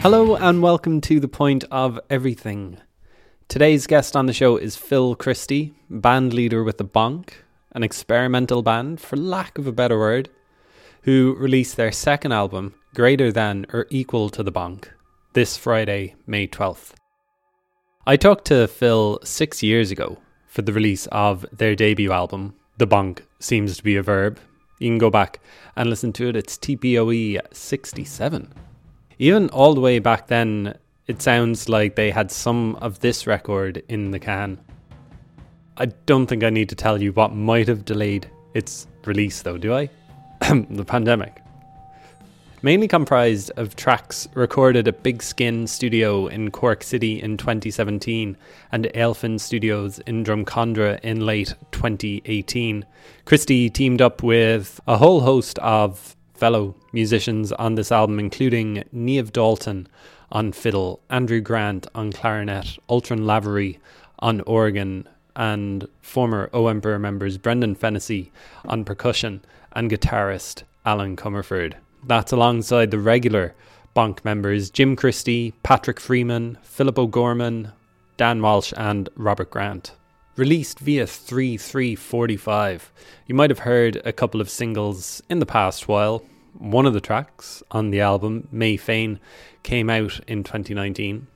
[0.00, 2.78] Hello and welcome to The Point of Everything.
[3.48, 7.30] Today's guest on the show is Phil Christie, band leader with The Bonk,
[7.72, 10.30] an experimental band, for lack of a better word,
[11.02, 14.86] who released their second album, Greater Than or Equal to The Bonk,
[15.32, 16.92] this Friday, May 12th.
[18.06, 22.86] I talked to Phil six years ago for the release of their debut album, The
[22.86, 24.38] Bonk Seems to Be a Verb.
[24.78, 25.40] You can go back
[25.74, 28.67] and listen to it, it's TPOE 67.
[29.20, 33.82] Even all the way back then, it sounds like they had some of this record
[33.88, 34.58] in the can.
[35.76, 39.58] I don't think I need to tell you what might have delayed its release, though,
[39.58, 39.90] do I?
[40.70, 41.42] the pandemic.
[42.62, 48.36] Mainly comprised of tracks recorded at Big Skin Studio in Cork City in 2017
[48.72, 52.84] and Ailfionn Studios in Drumcondra in late 2018.
[53.24, 59.32] Christie teamed up with a whole host of fellow musicians on this album, including Niamh
[59.32, 59.88] Dalton
[60.30, 63.80] on fiddle, Andrew Grant on clarinet, Ultron Lavery
[64.20, 68.32] on organ, and former O Emperor members Brendan Fennessy
[68.64, 69.40] on percussion,
[69.72, 71.74] and guitarist Alan Comerford.
[72.04, 73.54] That's alongside the regular
[73.94, 77.72] Bonk members Jim Christie, Patrick Freeman, Philip O'Gorman,
[78.16, 79.92] Dan Walsh, and Robert Grant
[80.38, 82.92] released via 3345.
[83.26, 86.22] You might have heard a couple of singles in the past while.
[86.56, 89.18] One of the tracks on the album, May Fain,
[89.64, 91.26] came out in 2019.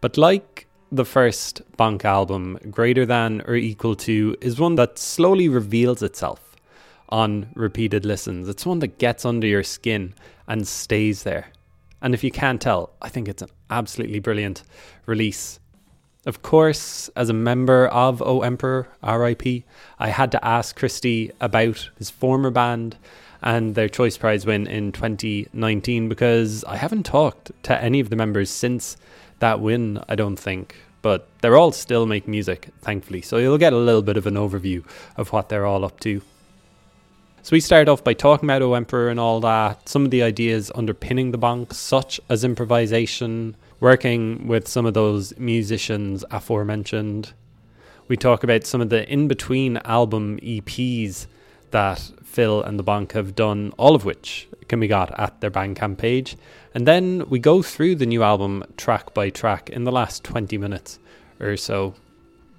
[0.00, 5.48] But like the first Bonk album, Greater Than or Equal to is one that slowly
[5.48, 6.56] reveals itself
[7.08, 8.48] on repeated listens.
[8.48, 10.14] It's one that gets under your skin
[10.46, 11.48] and stays there.
[12.00, 14.62] And if you can't tell, I think it's an absolutely brilliant
[15.06, 15.58] release.
[16.26, 19.64] Of course, as a member of O Emperor, RIP,
[19.98, 22.96] I had to ask Christie about his former band
[23.42, 28.16] and their Choice Prize win in 2019 because I haven't talked to any of the
[28.16, 28.96] members since
[29.40, 30.76] that win, I don't think.
[31.02, 34.36] But they're all still making music, thankfully, so you'll get a little bit of an
[34.36, 34.82] overview
[35.18, 36.22] of what they're all up to.
[37.42, 40.22] So we start off by talking about O Emperor and all that, some of the
[40.22, 47.32] ideas underpinning the bonk, such as improvisation, working with some of those musicians aforementioned.
[48.08, 51.26] We talk about some of the in between album EPs
[51.70, 55.50] that Phil and the Bonk have done, all of which can be got at their
[55.50, 56.36] Bandcamp page.
[56.74, 60.56] And then we go through the new album track by track in the last 20
[60.58, 60.98] minutes
[61.40, 61.94] or so.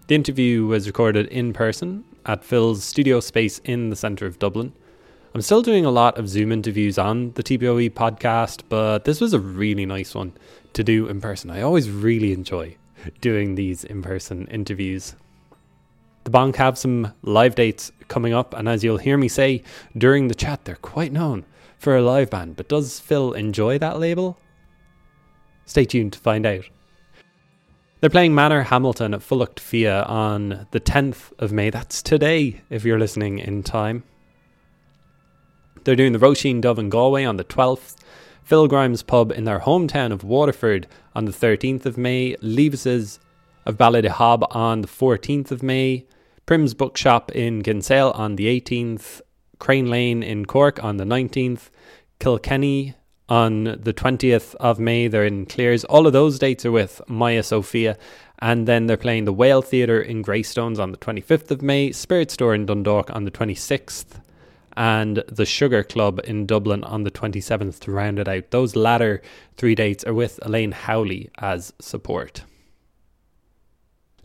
[0.08, 4.74] The interview was recorded in person at Phil's studio space in the centre of Dublin.
[5.34, 9.34] I'm still doing a lot of Zoom interviews on the TPOE podcast, but this was
[9.34, 10.34] a really nice one
[10.76, 11.50] to do in person.
[11.50, 12.78] I always really enjoy
[13.22, 15.16] doing these in person interviews.
[16.24, 19.64] The Bonk have some live dates coming up, and as you'll hear me say
[19.98, 21.46] during the chat, they're quite known
[21.78, 22.56] for a live band.
[22.56, 24.38] But does Phil enjoy that label?
[25.66, 26.66] Stay tuned to find out.
[28.02, 31.70] They're playing Manorhamilton at Fulacht Fiadh on the 10th of May.
[31.70, 34.04] That's today, if you're listening in time.
[35.84, 37.96] They're doing the Roisin Dubh in Galway on the 12th,
[38.46, 43.20] Phil Grimes pub in their hometown of Waterford on the 13th of May, Levis's
[43.66, 46.06] of Ballydehob on the 14th of May,
[46.46, 49.22] Prim's Bookshop in Kinsale on the 18th,
[49.58, 51.72] Crane Lane in Cork on the 19th,
[52.20, 52.94] Kilkenny
[53.28, 55.08] on the 20th of May.
[55.08, 55.84] They're in Cleere's.
[55.86, 57.98] All of those dates are with Maya Sophia.
[58.38, 62.30] And then they're playing the Whale Theatre in Greystones on the 25th of May, Spirit
[62.30, 64.22] Store in Dundalk on the 26th,
[64.76, 68.52] and the Sugar Club in Dublin on the 27th to round it out.
[68.52, 69.22] Those latter
[69.58, 72.44] three dates are with Elaine Howley as support.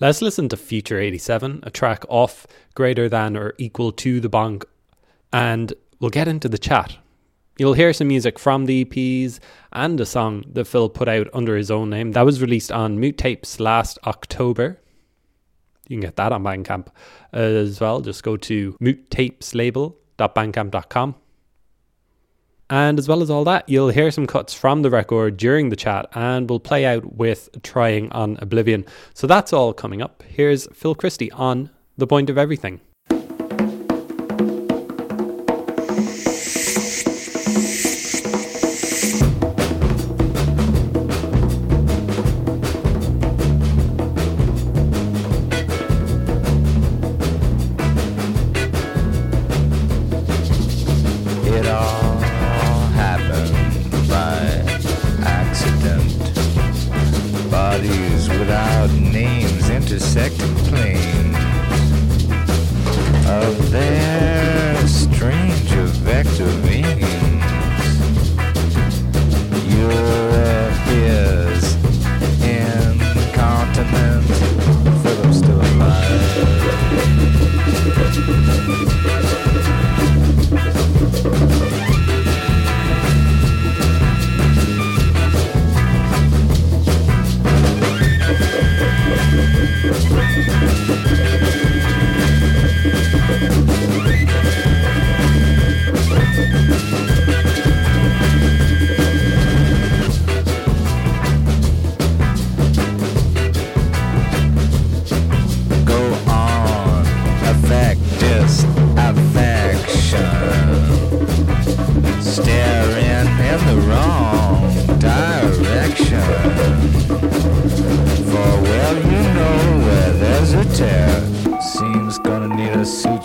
[0.00, 4.64] Let's listen to Future 87, a track off greater than or equal to the bonk,
[5.32, 6.96] and we'll get into the chat.
[7.58, 9.38] You'll hear some music from the EPs
[9.74, 12.12] and a song that Phil put out under his own name.
[12.12, 14.80] That was released on Mute Tapes last October.
[15.86, 16.86] You can get that on Bandcamp
[17.34, 18.00] uh, as well.
[18.00, 19.54] Just go to mutetapes
[20.20, 21.14] www.bandcamp.com.
[22.68, 25.76] And as well as all that, you'll hear some cuts from the record during the
[25.76, 28.86] chat and we'll play out with Trying on Oblivion.
[29.12, 30.22] So that's all coming up.
[30.22, 32.80] Here's Phil Christie on The Point of Everything.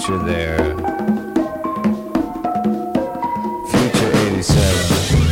[0.05, 0.57] Future there.
[3.69, 5.31] Future 87.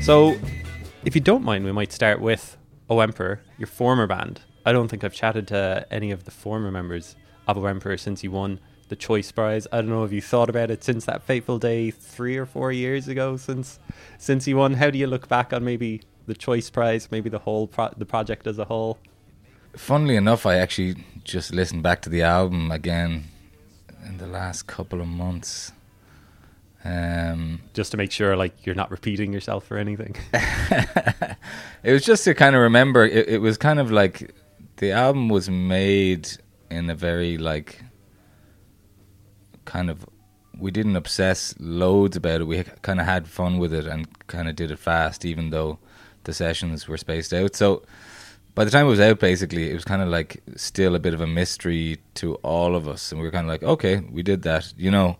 [0.00, 0.36] So,
[1.04, 2.56] if you don't mind, we might start with
[2.88, 4.40] O Emperor, your former band.
[4.64, 7.14] I don't think I've chatted to any of the former members
[7.46, 8.58] of O Emperor since you won
[8.88, 9.66] the Choice Prize.
[9.70, 12.72] I don't know if you thought about it since that fateful day three or four
[12.72, 13.78] years ago since
[14.16, 14.74] since you won.
[14.74, 18.06] How do you look back on maybe the Choice Prize, maybe the whole pro- the
[18.06, 18.98] project as a whole?
[19.76, 23.24] Funnily enough, I actually just listened back to the album again
[24.06, 25.72] in the last couple of months.
[26.84, 30.14] Um, Just to make sure like you're not repeating yourself or anything.
[31.82, 33.04] it was just to kind of remember.
[33.04, 34.32] It, it was kind of like
[34.76, 36.28] the album was made
[36.70, 37.82] in a very like
[39.64, 40.06] kind of.
[40.56, 42.44] We didn't obsess loads about it.
[42.44, 45.78] We kind of had fun with it and kind of did it fast, even though
[46.28, 47.56] the sessions were spaced out.
[47.56, 47.82] So
[48.54, 51.14] by the time it was out, basically, it was kind of like still a bit
[51.14, 54.22] of a mystery to all of us, and we were kind of like, okay, we
[54.22, 55.16] did that, you know,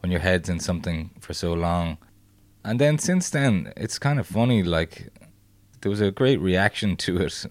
[0.00, 1.96] when your head's in something for so long.
[2.62, 4.62] And then since then, it's kind of funny.
[4.62, 5.08] Like
[5.80, 7.46] there was a great reaction to it,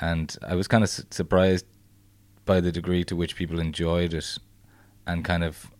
[0.00, 1.66] and I was kind of su- surprised
[2.44, 4.38] by the degree to which people enjoyed it,
[5.06, 5.70] and kind of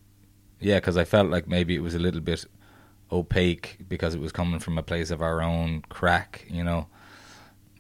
[0.61, 2.47] yeah, because I felt like maybe it was a little bit
[3.11, 6.89] opaque because it was coming from a place of our own crack, you know.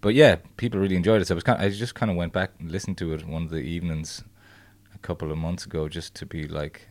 [0.01, 1.27] But yeah, people really enjoyed it.
[1.27, 3.27] So I was kind of, I just kind of went back and listened to it
[3.27, 4.23] one of the evenings
[4.95, 6.89] a couple of months ago just to be like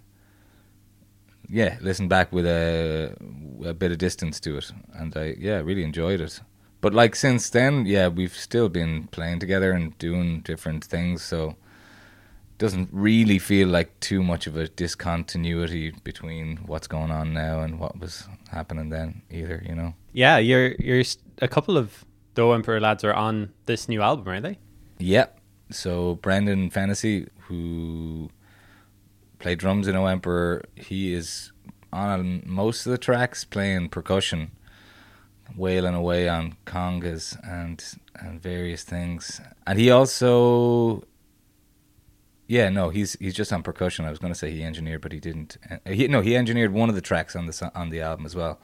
[1.50, 3.16] yeah, listen back with a
[3.66, 6.42] a bit of distance to it, and I yeah really enjoyed it.
[6.82, 11.50] But like since then, yeah, we've still been playing together and doing different things, so
[11.50, 11.56] it
[12.58, 17.80] doesn't really feel like too much of a discontinuity between what's going on now and
[17.80, 19.64] what was happening then either.
[19.68, 19.94] You know?
[20.14, 21.04] yeah, you're you're
[21.42, 22.06] a couple of
[22.36, 24.58] the Emperor lads are on this new album, aren't they?
[25.00, 25.40] Yep.
[25.72, 28.30] So Brendan Fennessy, who
[29.40, 31.52] played drums in O Emperor, he is
[31.92, 34.52] on most of the tracks playing percussion,
[35.56, 37.84] wailing away on congas and
[38.16, 39.42] and various things.
[39.66, 41.04] And he also
[42.54, 44.06] yeah, no, he's he's just on percussion.
[44.06, 45.58] I was going to say he engineered, but he didn't.
[45.88, 48.60] He, no, he engineered one of the tracks on the on the album as well.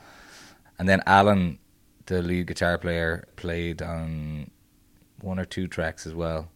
[0.77, 1.58] And then Alan,
[2.05, 4.51] the lead guitar player, played on
[5.22, 6.50] one or two tracks as well.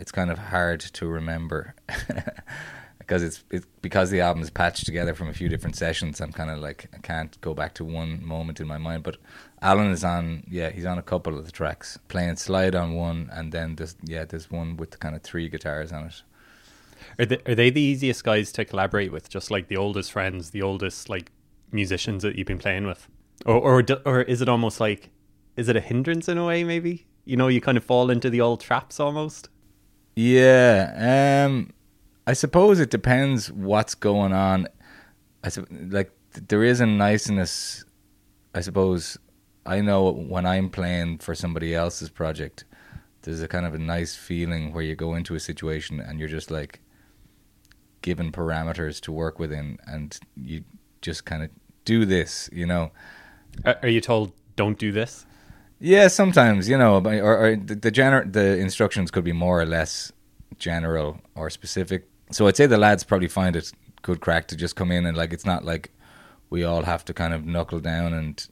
[0.00, 1.76] It's kind of hard to remember
[2.98, 6.20] because it's it's because the album is patched together from a few different sessions.
[6.20, 9.04] I'm kind of like I can't go back to one moment in my mind.
[9.04, 9.18] But
[9.62, 13.30] Alan is on, yeah, he's on a couple of the tracks, playing slide on one,
[13.32, 16.22] and then there's yeah, there's one with kind of three guitars on it.
[17.18, 19.28] Are they, are they the easiest guys to collaborate with?
[19.28, 21.30] Just like the oldest friends, the oldest like
[21.72, 23.08] musicians that you've been playing with,
[23.44, 25.10] or or or is it almost like
[25.56, 26.64] is it a hindrance in a way?
[26.64, 29.48] Maybe you know you kind of fall into the old traps almost.
[30.14, 31.72] Yeah, um,
[32.26, 34.68] I suppose it depends what's going on.
[35.44, 37.84] I sup- like th- there is a niceness.
[38.54, 39.18] I suppose
[39.64, 42.64] I know when I'm playing for somebody else's project,
[43.22, 46.28] there's a kind of a nice feeling where you go into a situation and you're
[46.28, 46.80] just like
[48.06, 50.62] given parameters to work within, and you
[51.02, 51.50] just kind of
[51.84, 52.92] do this, you know.
[53.64, 55.26] Are, you told don't do this?
[55.80, 59.66] Yeah, sometimes you know, or, or the the, gener- the instructions could be more or
[59.66, 60.12] less
[60.56, 62.08] general or specific.
[62.30, 63.72] So I'd say the lads probably find it
[64.02, 65.90] good crack to just come in and like it's not like
[66.48, 68.46] we all have to kind of knuckle down and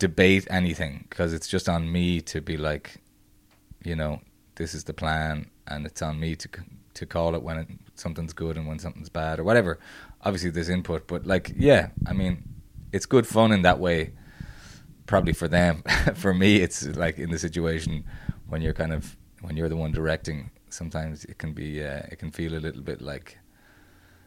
[0.00, 2.96] debate anything because it's just on me to be like,
[3.84, 4.20] you know,
[4.56, 6.48] this is the plan and it's on me to
[6.94, 7.68] to call it when it,
[8.00, 9.78] something's good and when something's bad or whatever.
[10.22, 12.42] Obviously, there's input, but like, yeah, I mean,
[12.92, 14.12] it's good fun in that way
[15.06, 15.82] probably for them.
[16.14, 18.04] for me, it's like in the situation
[18.48, 20.50] when you're kind of when you're the one directing.
[20.70, 23.38] Sometimes it can be uh, it can feel a little bit like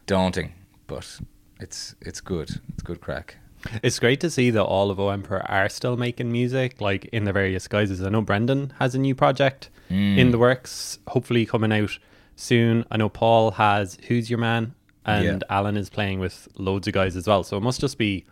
[0.06, 0.52] daunting,
[0.86, 1.20] but
[1.60, 2.50] it's it's good.
[2.72, 3.36] It's good crack.
[3.82, 7.24] It's great to see that all of O Emperor are still making music, like in
[7.24, 8.02] the various guises.
[8.02, 10.16] I know Brendan has a new project Mm.
[10.16, 11.98] in the works, hopefully coming out
[12.36, 12.84] soon.
[12.90, 14.74] I know Paul has Who's Your Man,
[15.04, 17.44] and Alan is playing with loads of guys as well.
[17.44, 18.24] So it must just be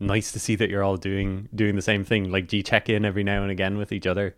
[0.00, 2.30] nice to see that you're all doing doing the same thing.
[2.30, 4.34] Like, do you check in every now and again with each other?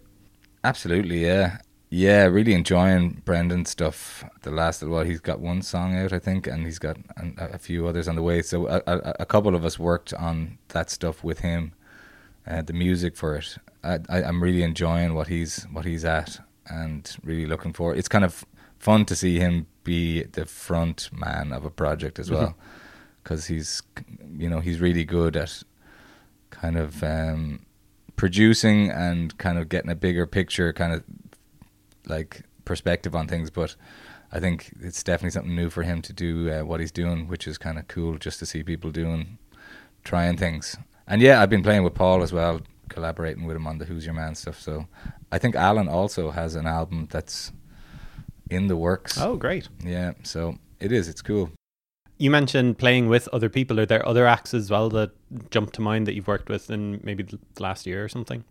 [0.63, 1.59] Absolutely, yeah.
[1.91, 4.25] Yeah, really enjoying Brendan's stuff.
[4.43, 7.55] The last little while, he's got one song out, I think, and he's got a,
[7.55, 8.43] a few others on the way.
[8.43, 11.73] So a, a, a couple of us worked on that stuff with him,
[12.49, 13.59] uh, the music for it.
[13.85, 17.95] I, I, I'm really enjoying what he's what he's at, and really looking for.
[17.95, 18.45] It's kind of
[18.85, 22.55] fun to see him be the front man of a project as well,
[23.23, 23.83] because he's,
[24.37, 25.63] you know, he's really good at
[26.51, 27.65] kind of um,
[28.17, 31.03] producing and kind of getting a bigger picture, kind of
[32.07, 33.51] like perspective on things.
[33.51, 33.75] But
[34.31, 37.49] I think it's definitely something new for him to do uh, what he's doing, which
[37.49, 39.39] is kind of cool just to see people doing,
[40.05, 40.77] trying things.
[41.07, 42.61] And yeah, I've been playing with Paul as well,
[42.91, 44.61] collaborating with him on the Who's Your Man stuff.
[44.61, 44.87] So
[45.33, 47.51] I think Alan also has an album that's
[48.51, 49.19] in the works.
[49.21, 49.69] Oh, great.
[49.85, 51.09] Yeah, so it is.
[51.09, 51.51] It's cool.
[52.19, 53.81] You mentioned playing with other people.
[53.81, 55.11] Are there other acts as well that
[55.51, 58.45] jump to mind that you've worked with in maybe the last year or something?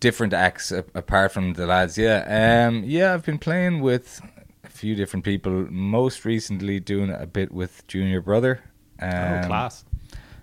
[0.00, 1.96] Different acts a- apart from the lads.
[1.96, 3.14] Yeah, um, yeah.
[3.14, 4.20] I've been playing with
[4.64, 5.66] a few different people.
[5.70, 8.60] Most recently, doing a bit with Junior Brother.
[9.00, 9.10] Um,
[9.44, 9.84] oh, class.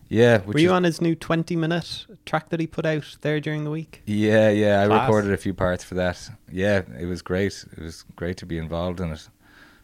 [0.10, 0.42] Yeah.
[0.44, 3.70] Were you on his new 20 minute track that he put out there during the
[3.70, 4.02] week?
[4.06, 4.86] Yeah, yeah.
[4.86, 5.00] Class.
[5.00, 6.30] I recorded a few parts for that.
[6.52, 7.64] Yeah, it was great.
[7.78, 9.30] It was great to be involved in it.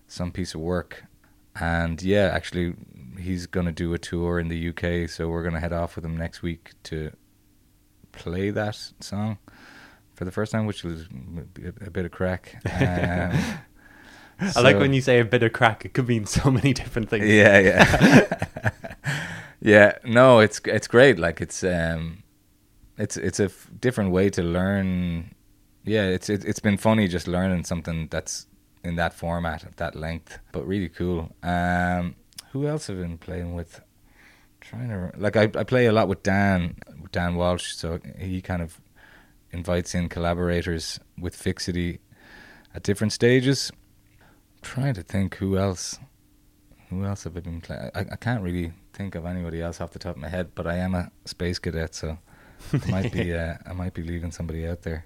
[0.08, 1.06] Some piece of work.
[1.60, 2.74] And yeah, actually,
[3.20, 5.96] he's going to do a tour in the UK, so we're going to head off
[5.96, 7.12] with him next week to
[8.12, 9.38] play that song
[10.16, 11.08] for the first time, which was
[11.82, 12.62] a, bit of crack.
[14.38, 16.74] Um, I like when you say a bit of crack, it could mean so many
[16.74, 17.26] different things.
[17.26, 18.72] Yeah, yeah,
[19.66, 19.98] yeah.
[20.04, 21.18] No, it's it's great.
[21.20, 22.24] Like it's um,
[22.98, 25.34] it's it's a f- different way to learn.
[25.84, 28.48] Yeah, it's it, it's been funny just learning something that's
[28.84, 31.32] in that format at that length, but really cool.
[31.44, 32.16] Um,
[32.52, 33.82] who else have been playing with?
[34.62, 38.42] Trying to like I I play a lot with Dan with Dan Walsh, so he
[38.42, 38.80] kind of
[39.52, 42.00] invites in collaborators with Fixity
[42.74, 43.72] at different stages.
[44.62, 46.00] trying to think who else
[47.00, 47.92] who else have I been playing?
[47.94, 50.68] I, I can't really think of anybody else off the top of my head, but
[50.68, 52.18] I am a space cadet, so
[52.74, 55.06] I might be uh, I might be leaving somebody out there.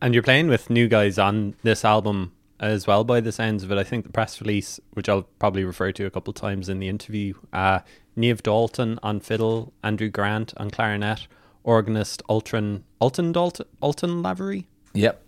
[0.00, 3.72] And you're playing with new guys on this album as well, by the sounds of
[3.72, 3.78] it.
[3.78, 6.78] I think the press release, which I'll probably refer to a couple of times in
[6.78, 7.80] the interview, uh,
[8.16, 11.26] Niamh Dalton on fiddle, Andrew Grant on clarinet,
[11.64, 15.22] organist Ultron, Alton Dalton, Alton Lavery, Yep.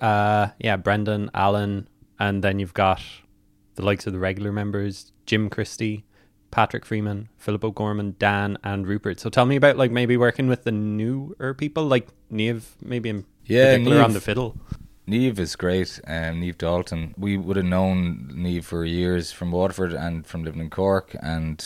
[0.00, 3.00] Uh, yeah, Brendan Allen, and then you've got
[3.78, 6.04] the likes of the regular members: Jim Christie,
[6.50, 9.20] Patrick Freeman, Philip O'Gorman, Dan, and Rupert.
[9.20, 13.24] So tell me about like maybe working with the newer people, like Niamh, maybe in
[13.46, 14.56] Yeah, particular on the fiddle.
[15.06, 16.00] Niamh is great.
[16.06, 17.14] Um, Niamh Dalton.
[17.16, 21.64] We would have known Niamh for years from Waterford and from living in Cork, and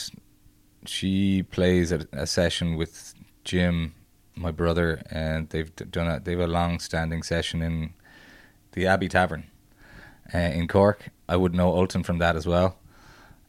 [0.85, 3.15] she plays a, a session with
[3.45, 3.95] Jim,
[4.37, 7.95] my brother, and they've done a they've a long standing session in
[8.73, 9.45] the Abbey Tavern
[10.35, 11.09] uh, in Cork.
[11.33, 12.77] I would know Ulton from that as well.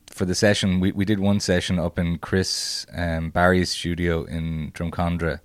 [0.07, 4.71] For the session, we, we did one session up in Chris um, Barry's studio in
[4.71, 5.41] Drumcondra,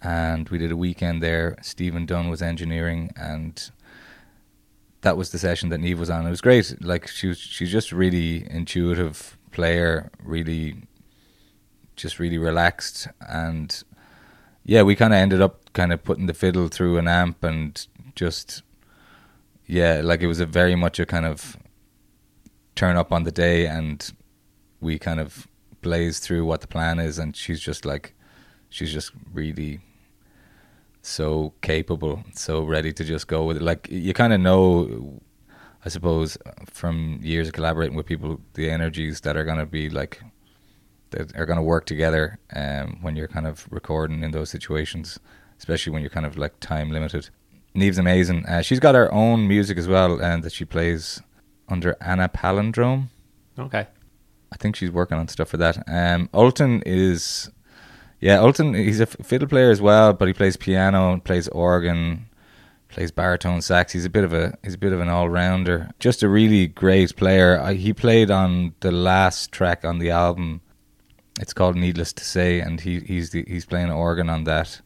[0.00, 1.58] and we did a weekend there.
[1.60, 3.70] Stephen Dunn was engineering, and
[5.02, 6.26] that was the session that Niamh was on.
[6.26, 6.74] It was great.
[6.80, 10.74] Like she was, she's just really intuitive player, really,
[11.96, 13.84] just really relaxed, and
[14.64, 17.86] yeah, we kind of ended up kind of putting the fiddle through an amp and
[18.14, 18.62] just
[19.68, 21.56] yeah, like it was a very much a kind of
[22.74, 24.12] turn up on the day, and
[24.80, 25.46] we kind of
[25.82, 28.14] blaze through what the plan is, and she's just like
[28.70, 29.80] she's just really
[31.02, 33.62] so capable, so ready to just go with it.
[33.62, 35.20] Like you kind of know,
[35.84, 40.22] I suppose, from years of collaborating with people, the energies that are gonna be like
[41.10, 45.20] that are gonna work together um, when you're kind of recording in those situations,
[45.58, 47.28] especially when you're kind of like time limited.
[47.78, 48.44] Niamh's amazing.
[48.46, 51.22] Uh, she's got her own music as well, and that she plays
[51.68, 53.08] under Anna Palindrome.
[53.58, 53.86] Okay.
[54.50, 55.84] I think she's working on stuff for that.
[55.86, 57.50] Um, Ulton is,
[58.20, 58.74] yeah, Ulton.
[58.74, 62.28] He's a fiddle player as well, but he plays piano, and plays organ,
[62.88, 63.92] plays baritone sax.
[63.92, 65.90] He's a bit of a he's a bit of an all rounder.
[65.98, 67.60] Just a really great player.
[67.60, 70.62] I, he played on the last track on the album.
[71.40, 74.80] It's called Needless to Say, and he he's the, he's playing organ on that,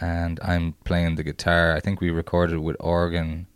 [0.00, 1.74] and I'm playing the guitar.
[1.74, 3.46] I think we recorded with organ,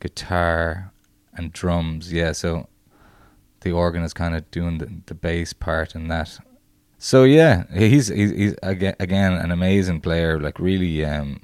[0.00, 0.92] guitar,
[1.34, 2.12] and drums.
[2.12, 2.68] Yeah, so
[3.60, 6.38] the organ is kind of doing the, the bass part and that.
[6.98, 10.40] So yeah, he's he's, he's aga- again an amazing player.
[10.40, 11.42] Like really, um,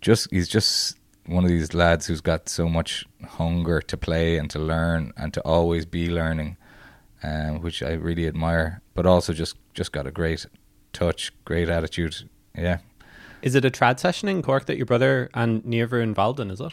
[0.00, 0.96] just he's just
[1.26, 5.34] one of these lads who's got so much hunger to play and to learn and
[5.34, 6.56] to always be learning,
[7.22, 8.82] um, which I really admire.
[8.94, 10.46] But also just just got a great
[10.92, 12.28] touch, great attitude.
[12.54, 12.78] Yeah,
[13.42, 16.50] Is it a trad session in Cork that your brother and are involved in?
[16.50, 16.72] Is it?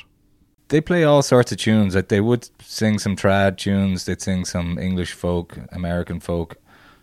[0.70, 1.96] they play all sorts of tunes.
[1.96, 6.56] Like they would sing some trad tunes, they'd sing some English folk, American folk.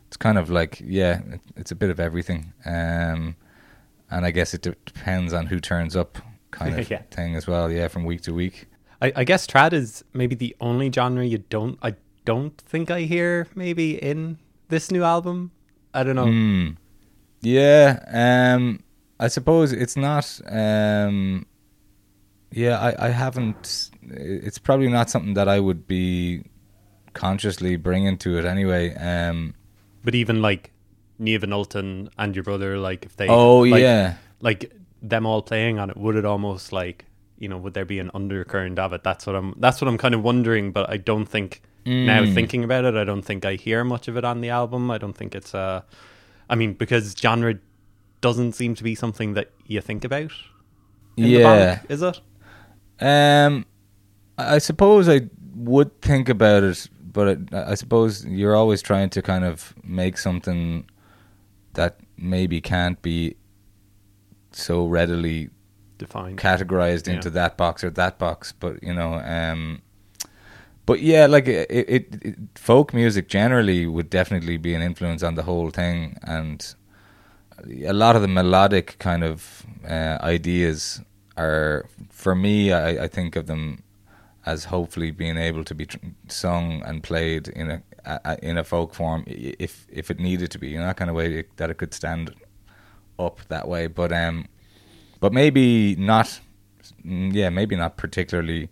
[0.08, 1.20] It's kind of like yeah,
[1.56, 2.52] it's a bit of everything.
[2.66, 3.36] Um,
[4.10, 6.18] and I guess it depends on who turns up,
[6.50, 7.02] kind of Yeah.
[7.10, 7.70] thing as well.
[7.70, 8.66] Yeah, from week to week.
[9.00, 11.78] I, I guess trad is maybe the only genre you don't.
[11.82, 14.38] I don't think I hear maybe in
[14.68, 15.50] this new album.
[15.94, 16.26] I don't know.
[16.26, 16.68] Hmm.
[17.40, 17.98] Yeah.
[18.56, 18.80] Um,
[19.24, 20.40] I suppose it's not.
[20.50, 21.46] Um,
[22.50, 23.90] yeah, I, I haven't.
[24.02, 26.42] It's probably not something that I would be
[27.12, 28.94] consciously bringing to it anyway.
[28.94, 29.54] Um,
[30.04, 30.72] But even like
[31.20, 35.42] Niamh and Ulton and your brother, like if they, oh like, yeah, like them all
[35.42, 37.06] playing on it, would it almost like
[37.38, 39.02] you know, would there be an undercurrent of it?
[39.02, 39.54] That's what I'm.
[39.58, 40.72] That's what I'm kind of wondering.
[40.72, 42.34] But I don't think now Mm.
[42.34, 44.90] thinking about it, I don't think I hear much of it on the album.
[44.90, 45.82] I don't think it's uh
[46.50, 47.54] I mean, because genre
[48.22, 50.32] doesn't seem to be something that you think about.
[51.18, 51.76] in the yeah.
[51.76, 52.20] Bonk, is it?
[53.00, 53.66] Um,
[54.38, 59.20] I suppose I would think about it, but it, I suppose you're always trying to
[59.20, 60.88] kind of make something
[61.74, 63.36] that maybe can't be
[64.52, 65.50] so readily
[65.98, 66.38] Defined.
[66.38, 67.14] categorized Yeah.
[67.14, 68.52] into that box or that box.
[68.52, 69.82] But you know, um,
[70.86, 75.34] but yeah, like it, it, it, folk music generally would definitely be an influence on
[75.34, 76.74] the whole thing, and
[77.84, 81.00] a lot of the melodic kind of uh, ideas
[81.36, 83.82] are, for me, I, I think of them
[84.44, 85.98] as hopefully being able to be tr-
[86.28, 90.50] sung and played in a, a a- in a folk form if if it needed
[90.50, 92.34] to be, you know, that kind of way that it could stand
[93.18, 93.86] up that way.
[93.86, 94.46] But um,
[95.20, 96.40] but maybe not.
[97.06, 98.68] mm, Yeah, maybe not particularly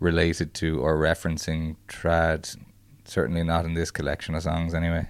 [0.00, 2.56] related to or referencing trad.
[3.04, 5.06] Certainly not in this collection of songs, anyway.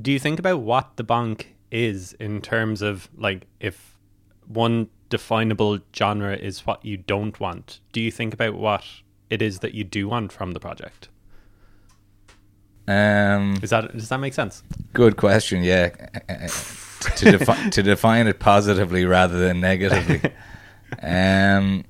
[0.00, 3.98] Do you think about what the Bonk is in terms of like if
[4.46, 7.80] one definable genre is what you don't want?
[7.92, 8.84] Do you think about what
[9.30, 11.08] it is that you do want from the project?
[12.86, 14.62] Um, Is that does that make sense?
[14.94, 15.62] good question.
[15.62, 15.88] Yeah,
[17.16, 20.22] to defi- to define it positively rather than negatively.
[21.02, 21.84] um,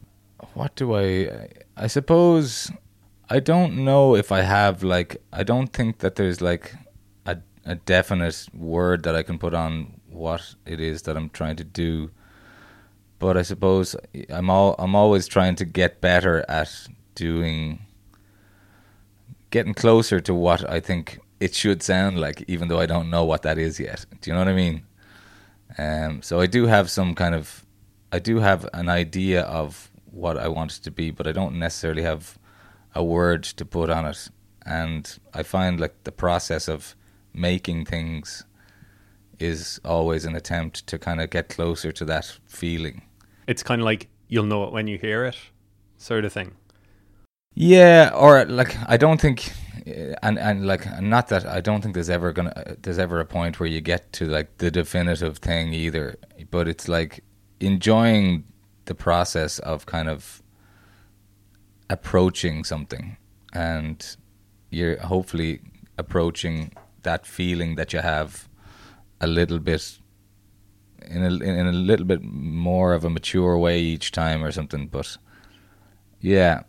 [0.54, 1.48] what do I?
[1.76, 2.72] I suppose
[3.30, 6.74] I don't know if I have like I don't think that there's like
[7.68, 11.64] a definite word that I can put on what it is that I'm trying to
[11.64, 12.10] do.
[13.18, 13.94] But I suppose
[14.30, 17.80] I'm all I'm always trying to get better at doing
[19.50, 23.24] getting closer to what I think it should sound like, even though I don't know
[23.24, 24.06] what that is yet.
[24.20, 24.82] Do you know what I mean?
[25.76, 27.64] Um, so I do have some kind of,
[28.10, 31.58] I do have an idea of what I want it to be, but I don't
[31.58, 32.38] necessarily have
[32.94, 34.28] a word to put on it.
[34.66, 36.96] And I find like the process of
[37.38, 38.44] making things
[39.38, 43.02] is always an attempt to kind of get closer to that feeling.
[43.46, 45.36] It's kind of like you'll know it when you hear it,
[45.96, 46.52] sort of thing.
[47.54, 49.52] Yeah, or like I don't think,
[50.22, 53.58] and and like not that I don't think there's ever gonna there's ever a point
[53.58, 56.16] where you get to like the definitive thing either.
[56.50, 57.24] But it's like
[57.60, 58.44] enjoying
[58.84, 60.42] the process of kind of
[61.90, 63.16] approaching something,
[63.52, 64.16] and
[64.70, 65.60] you're hopefully
[65.96, 66.72] approaching
[67.08, 68.48] that feeling that you have
[69.18, 69.98] a little bit
[71.06, 74.88] in a in a little bit more of a mature way each time or something.
[74.88, 75.16] But
[76.20, 76.64] yeah,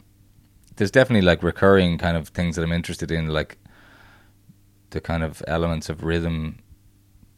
[0.76, 3.58] there's definitely like recurring kind of things that I'm interested in, like
[4.92, 6.60] the kind of elements of rhythm,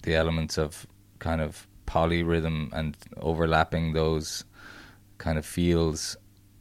[0.03, 0.85] the elements of
[1.17, 4.45] kind of polyrhythm, and overlapping those
[5.17, 6.17] kind of feels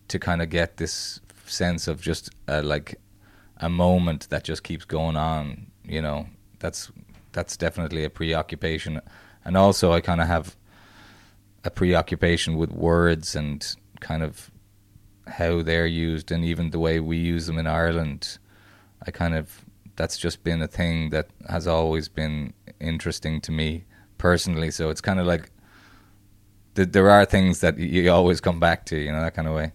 [0.08, 2.98] to kind of get this sense of just uh, like
[3.58, 5.69] a moment that just keeps going on.
[5.90, 6.28] You know,
[6.60, 6.92] that's
[7.32, 9.00] that's definitely a preoccupation,
[9.44, 10.56] and also I kind of have
[11.64, 14.50] a preoccupation with words and kind of
[15.26, 18.38] how they're used and even the way we use them in Ireland.
[19.04, 19.64] I kind of
[19.96, 23.84] that's just been a thing that has always been interesting to me
[24.16, 24.70] personally.
[24.70, 25.50] So it's kind of like
[26.74, 29.54] th- there are things that you always come back to, you know, that kind of
[29.54, 29.72] way.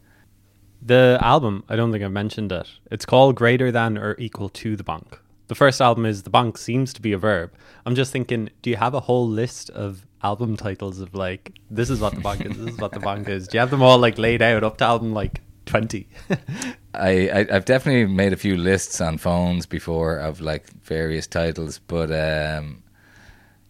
[0.82, 2.68] The album, I don't think I've mentioned it.
[2.92, 5.20] It's called Greater Than or Equal to the Bonk.
[5.48, 7.54] The first album is The Bonk seems to be a verb.
[7.86, 11.90] I'm just thinking, do you have a whole list of album titles of like, this
[11.90, 13.48] is what the Bonk is, this is what the Bonk is?
[13.48, 16.08] Do you have them all like laid out up to album like 20?
[16.96, 21.80] I, I I've definitely made a few lists on phones before of like various titles,
[21.80, 22.82] but um,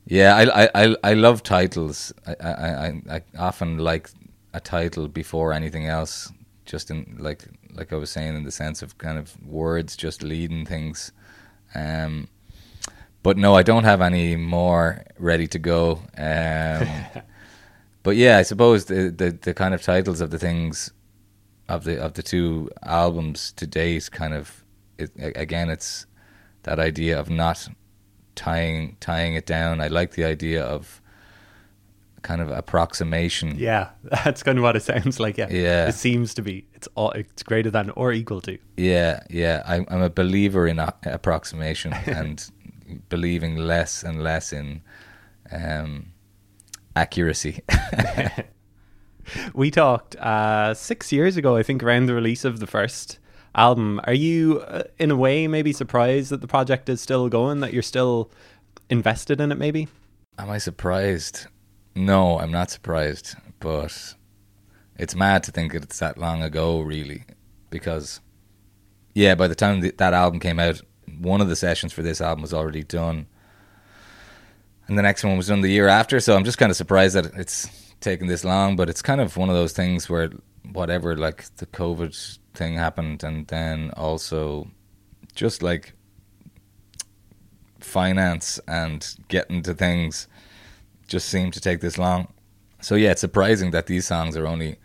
[0.06, 2.14] yeah, I, I, I, I love titles.
[2.26, 4.10] I, I, I often like
[4.54, 6.32] a title before anything else.
[6.66, 10.24] Just in like like I was saying, in the sense of kind of words just
[10.24, 11.12] leading things.
[11.74, 12.28] Um,
[13.24, 16.02] but no, I don't have any more ready to go.
[16.18, 16.88] Um,
[18.04, 20.92] but yeah, I suppose the, the the kind of titles of the things
[21.68, 24.64] of the of the two albums to date kind of
[24.98, 26.06] it, again it's
[26.64, 27.68] that idea of not
[28.36, 31.02] tying tying it down i like the idea of
[32.26, 33.90] kind of approximation yeah,
[34.24, 35.38] that's kind of what it sounds like.
[35.38, 35.50] Yeah.
[35.50, 35.88] Yeah.
[35.88, 36.66] It seems to be.
[36.74, 38.58] It's all, it's greater than or equal to.
[38.78, 42.38] yeah yeah i'm, I'm a believer in a- approximation and
[43.10, 44.82] believing less and less in
[45.52, 46.08] um
[46.96, 47.62] accuracy.
[49.54, 53.20] we talked uh, six years ago, I think, around the release of the first
[53.54, 54.00] album.
[54.06, 57.74] Are you, uh, in a way, maybe surprised that the project is still going, that
[57.74, 58.32] you're still
[58.90, 59.88] invested in it, maybe?
[60.38, 61.48] Am I surprised?
[61.96, 64.16] No, I'm not surprised, but
[64.98, 67.24] it's mad to think it's that long ago, really,
[67.70, 68.20] because
[69.14, 70.82] yeah, by the time th- that album came out,
[71.20, 73.28] one of the sessions for this album was already done,
[74.88, 76.20] and the next one was done the year after.
[76.20, 77.70] So I'm just kind of surprised that it's
[78.02, 80.32] taken this long, but it's kind of one of those things where
[80.74, 84.70] whatever, like the COVID thing happened, and then also
[85.34, 85.94] just like
[87.80, 90.28] finance and getting to things
[91.08, 92.28] just seem to take this long.
[92.82, 94.78] So yeah, it's surprising that these songs are only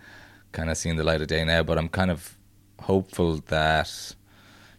[0.52, 2.36] kind of seeing the light of day now, but I'm kind of
[2.80, 4.14] hopeful that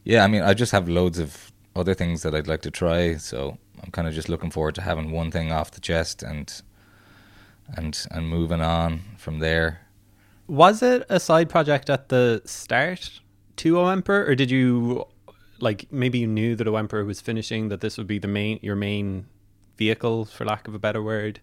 [0.04, 3.16] yeah, I mean, I just have loads of other things that I'd like to try,
[3.16, 6.62] so I'm kind of just looking forward to having one thing off the chest and
[7.76, 9.82] and and moving on from there.
[10.48, 13.22] Was it a side project at the start
[13.58, 15.06] to O Emperor, or did you
[15.60, 18.60] like maybe you knew that O Emperor was finishing that this would be the main
[18.62, 19.28] your main
[19.86, 21.40] vehicle, for lack of a better word?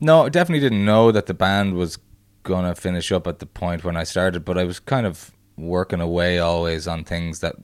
[0.00, 1.98] No, I definitely didn't know that the band was
[2.42, 6.00] gonna finish up at the point when I started, but I was kind of working
[6.00, 7.56] away always on things that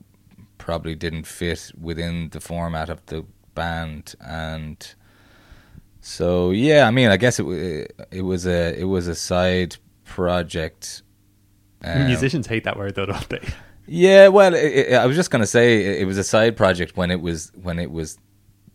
[0.59, 4.95] probably didn't fit within the format of the band and
[6.01, 7.47] so yeah i mean i guess it
[8.11, 11.03] it was a it was a side project
[11.83, 13.41] um, musicians hate that word though don't they
[13.87, 16.97] yeah well it, it, i was just going to say it was a side project
[16.97, 18.19] when it was when it was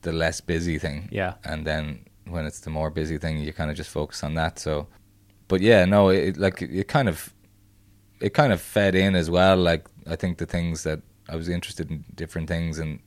[0.04, 3.70] the less busy thing yeah and then when it's the more busy thing you kind
[3.70, 4.88] of just focus on that so
[5.48, 7.34] but yeah no it like it kind of
[8.24, 9.58] it kind of fed in as well.
[9.58, 13.00] Like I think the things that I was interested in different things, and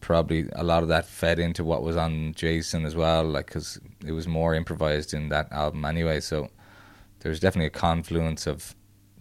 [0.00, 3.24] probably a lot of that fed into what was on Jason as well.
[3.24, 6.18] Like because it was more improvised in that album anyway.
[6.18, 6.48] So
[7.20, 8.74] there's definitely a confluence of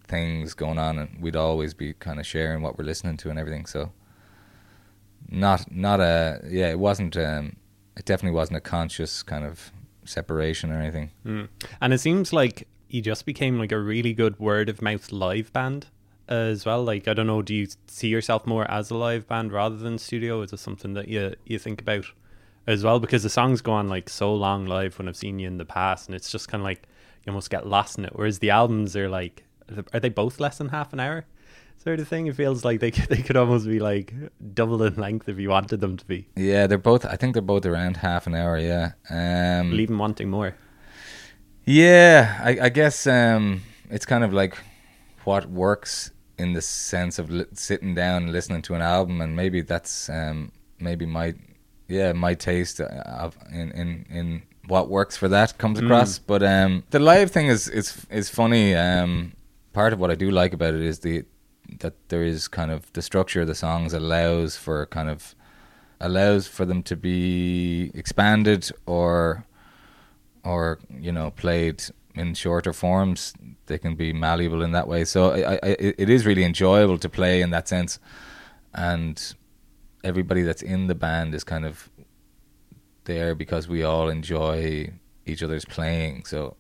[0.08, 3.38] things going on, and we'd always be kind of sharing what we're listening to and
[3.38, 3.68] everything.
[3.68, 3.92] So
[5.30, 7.18] not not a yeah, it wasn't.
[7.18, 7.58] Um,
[7.96, 9.72] it definitely wasn't a conscious kind of
[10.06, 11.12] separation or anything.
[11.26, 11.50] Mm.
[11.82, 15.52] And it seems like you just became like a really good word of mouth live
[15.52, 15.88] band
[16.28, 16.84] as well.
[16.84, 19.98] Like I don't know, do you see yourself more as a live band rather than
[19.98, 20.42] studio?
[20.42, 22.06] Is it something that you you think about
[22.66, 23.00] as well?
[23.00, 25.66] Because the songs go on like so long live when I've seen you in the
[25.66, 26.88] past, and it's just kind of like
[27.26, 28.14] you almost get lost in it.
[28.16, 29.44] Whereas the albums are like,
[29.94, 31.26] are they both less than half an hour?
[31.88, 32.28] Sort of thing.
[32.28, 34.14] It feels like they could, they could almost be like
[34.54, 36.28] double in length if you wanted them to be.
[36.36, 37.06] Yeah, they're both.
[37.06, 38.58] I think they're both around half an hour.
[38.58, 40.54] Yeah, um, even wanting more.
[41.64, 44.58] Yeah, I, I guess um, it's kind of like
[45.24, 49.34] what works in the sense of li- sitting down and listening to an album, and
[49.34, 51.36] maybe that's um, maybe my
[51.88, 56.20] yeah my taste of in in in what works for that comes across.
[56.20, 56.24] Mm.
[56.28, 58.76] But um, the live thing is is is funny.
[58.76, 59.32] Um,
[59.72, 61.24] part of what I do like about it is the
[61.80, 65.36] that there is kind of the structure of the songs allows for kind of
[66.00, 69.46] allows for them to be expanded or
[70.44, 71.84] or you know played
[72.18, 73.34] in shorter forms,
[73.68, 75.06] they can be malleable in that way.
[75.06, 78.00] So I, I, it is really enjoyable to play in that sense,
[78.74, 79.36] and
[80.04, 81.90] everybody that's in the band is kind of
[83.06, 84.92] there because we all enjoy
[85.26, 86.26] each other's playing.
[86.26, 86.56] So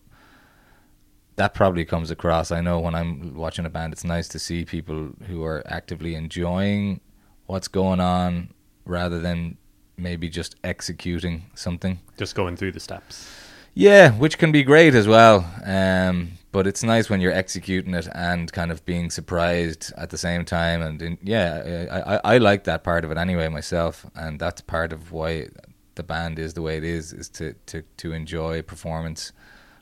[1.38, 2.52] that probably comes across.
[2.52, 6.16] I know when I'm watching a band, it's nice to see people who are actively
[6.16, 7.00] enjoying
[7.46, 8.54] what's going on
[8.86, 9.58] rather than
[9.98, 12.00] maybe just executing something.
[12.18, 13.32] Just going through the steps.
[13.74, 15.48] Yeah, which can be great as well.
[15.64, 20.18] Um, but it's nice when you're executing it and kind of being surprised at the
[20.18, 20.82] same time.
[20.82, 24.62] And in, yeah, I, I, I like that part of it anyway myself, and that's
[24.62, 25.50] part of why
[25.94, 29.34] the band is the way it is is to to to enjoy performance.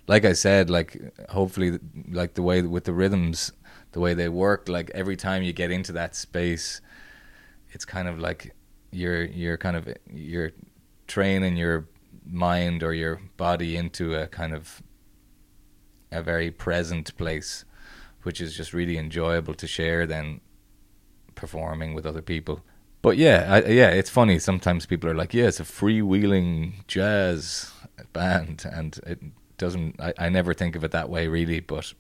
[0.08, 0.98] Like I said, like
[1.30, 3.52] hopefully, like the way with the rhythms,
[3.91, 6.82] the way they work, like every time you get into that space,
[7.72, 8.54] it's kind of like
[8.91, 10.52] you're you're kind of you're
[11.08, 11.88] training your
[12.26, 14.82] mind or your body into a kind of
[16.12, 17.65] a very present place,
[18.24, 20.06] which is just really enjoyable to share.
[20.06, 20.41] Then
[21.36, 22.63] performing with other people.
[23.02, 24.39] But yeah, I, yeah, it's funny.
[24.39, 27.72] Sometimes people are like, "Yeah, it's a freewheeling jazz
[28.13, 29.20] band," and it
[29.58, 30.00] doesn't.
[30.00, 31.60] I, I never think of it that way, really.
[31.60, 31.94] But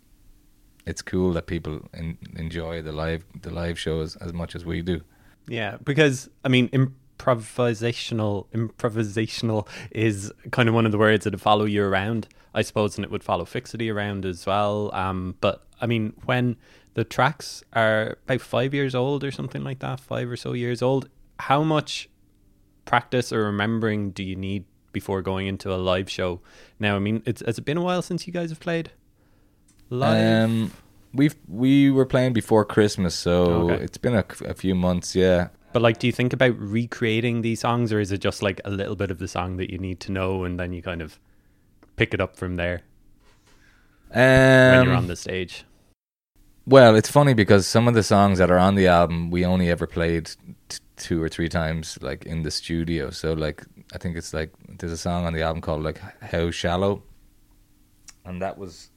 [0.85, 4.81] it's cool that people in, enjoy the live the live shows as much as we
[4.81, 5.01] do.
[5.47, 6.69] Yeah, because I mean,
[7.17, 12.97] improvisational improvisational is kind of one of the words that follow you around i suppose
[12.97, 16.55] and it would follow fixity around as well um, but i mean when
[16.93, 20.81] the tracks are about five years old or something like that five or so years
[20.81, 22.09] old how much
[22.85, 24.65] practice or remembering do you need
[24.99, 26.39] before going into a live show.
[26.79, 28.87] Now, I mean, it's has it been a while since you guys have played
[29.89, 30.45] live?
[30.49, 30.71] Um,
[31.13, 33.33] we've we were playing before Christmas, so
[33.69, 33.83] Okay.
[33.83, 35.15] it's been a, a few months.
[35.15, 35.49] Yeah.
[35.75, 38.69] but like, do you think about recreating these songs, or is it just like a
[38.69, 41.19] little bit of the song that you need to know, and then you kind of
[41.97, 42.81] pick it up from there
[44.13, 45.65] when Um, you're on the stage?
[46.67, 49.69] Well, it's funny because some of the songs that are on the album we only
[49.69, 50.31] ever played
[50.67, 53.11] t- two or three times, like in the studio.
[53.11, 56.49] So, like, I think it's like there's a song on the album called like "How
[56.49, 57.03] Shallow,"
[58.25, 58.89] and that was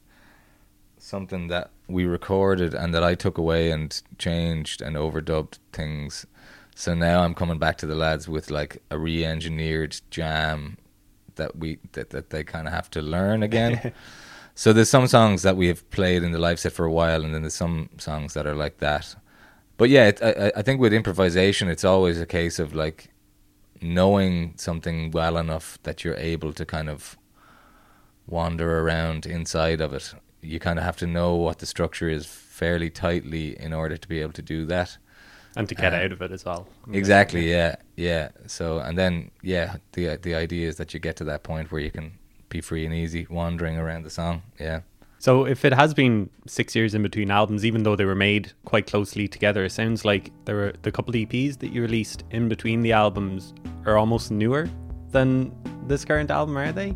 [0.96, 6.26] something that we recorded and that I took away and changed and overdubbed things.
[6.74, 10.78] So now I'm coming back to the lads with like a re-engineered jam
[11.34, 13.92] that we that, that they kind of have to learn again.
[14.58, 17.24] So there's some songs that we have played in the live set for a while,
[17.24, 19.14] and then there's some songs that are like that.
[19.76, 23.12] But yeah, it, I, I think with improvisation, it's always a case of like
[23.80, 27.16] knowing something well enough that you're able to kind of
[28.26, 30.12] wander around inside of it.
[30.40, 34.08] You kind of have to know what the structure is fairly tightly in order to
[34.08, 34.98] be able to do that.
[35.54, 36.66] And to get Uh, out of it as well.
[36.92, 37.48] Exactly.
[37.48, 37.76] Yeah.
[37.94, 38.30] Yeah.
[38.48, 41.80] So and then yeah, the the idea is that you get to that point where
[41.80, 42.17] you can
[42.48, 44.42] be free and easy wandering around the song.
[44.58, 44.80] Yeah.
[45.20, 48.52] So if it has been six years in between albums, even though they were made
[48.64, 52.22] quite closely together, it sounds like there were the couple of EPs that you released
[52.30, 53.52] in between the albums
[53.84, 54.68] are almost newer
[55.10, 55.52] than
[55.88, 56.94] this current album, are they?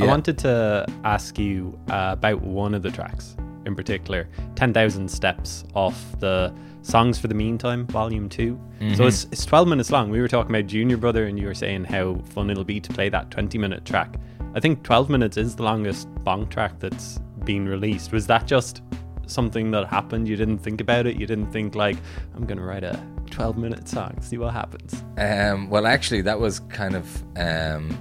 [0.00, 5.64] I wanted to ask you uh, about one of the tracks in particular, 10,000 Steps
[5.74, 6.52] off the
[6.82, 8.58] Songs for the Meantime, Volume 2.
[8.78, 9.08] So Mhm.
[9.08, 10.10] it's, it's 12 minutes long.
[10.10, 12.92] We were talking about Junior Brother, and you were saying how fun it'll be to
[12.92, 14.16] play that 20 minute track.
[14.52, 18.10] I think 12 minutes is the longest bonk track that's been released.
[18.10, 18.82] Was that just
[19.26, 20.28] something that happened?
[20.28, 21.16] You didn't think about it?
[21.20, 21.96] You didn't think, like,
[22.34, 25.04] I'm going to write a 12 minute song, see what happens?
[25.18, 27.96] Um, well, actually, that was kind of um,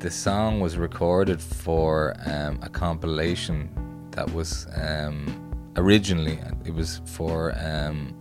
[0.00, 3.70] the song was recorded for um, a compilation
[4.10, 8.14] that was um, originally it was for um,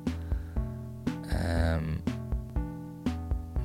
[1.32, 2.02] um,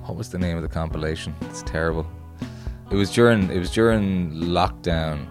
[0.04, 1.34] what was the name of the compilation?
[1.42, 2.06] It's terrible.
[2.90, 5.26] It was during it was during lockdown,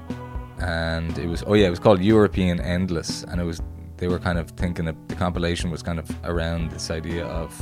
[0.62, 3.62] and it was oh yeah, it was called European Endless, and it was
[3.98, 7.54] they were kind of thinking that the compilation was kind of around this idea of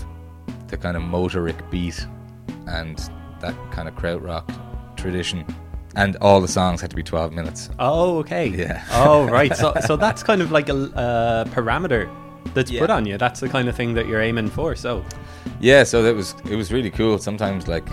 [0.67, 2.05] the kind of motorik beat
[2.67, 4.45] and that kind of krautrock
[4.95, 5.43] tradition,
[5.95, 7.69] and all the songs had to be twelve minutes.
[7.79, 8.47] Oh, okay.
[8.47, 8.83] Yeah.
[8.91, 9.55] oh, right.
[9.55, 12.07] So, so that's kind of like a uh, parameter
[12.53, 12.81] that's Yeah.
[12.81, 13.17] put on you.
[13.17, 14.75] That's the kind of thing that you're aiming for.
[14.75, 15.03] So,
[15.59, 17.17] Yeah, so that was it was really cool.
[17.17, 17.87] Sometimes like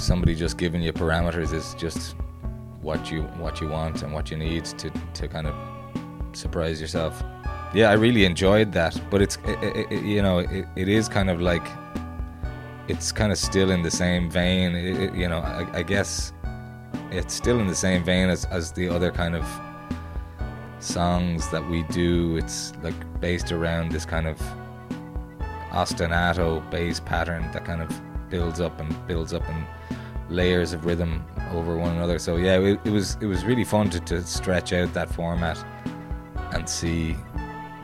[0.00, 2.16] somebody just giving you parameters is just
[2.82, 5.54] what you what you want and what you need to to kind of
[6.32, 7.22] surprise yourself.
[7.74, 11.30] Yeah, I really enjoyed that, but it's it, it, you know it, it is kind
[11.30, 11.66] of like
[12.88, 14.74] it's kind of still in the same vein.
[14.74, 16.32] It, you know, I, I guess
[17.10, 19.46] it's still in the same vein as as the other kind of
[20.80, 22.36] songs that we do.
[22.36, 24.40] It's like based around this kind of
[25.70, 27.88] ostinato bass pattern that kind of
[28.28, 29.66] builds up and builds up in
[30.30, 32.18] layers of rhythm over one another.
[32.18, 35.62] So yeah, it, it was it was really fun to, to stretch out that format
[36.52, 37.16] and see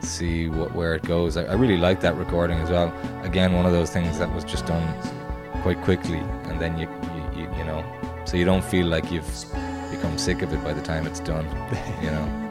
[0.01, 1.37] see what where it goes.
[1.37, 2.93] I, I really like that recording as well.
[3.23, 4.85] Again, one of those things that was just done
[5.61, 7.83] quite quickly, and then you you, you, you know,
[8.25, 9.45] so you don't feel like you've
[9.91, 11.45] become sick of it by the time it's done.
[12.01, 12.43] You know.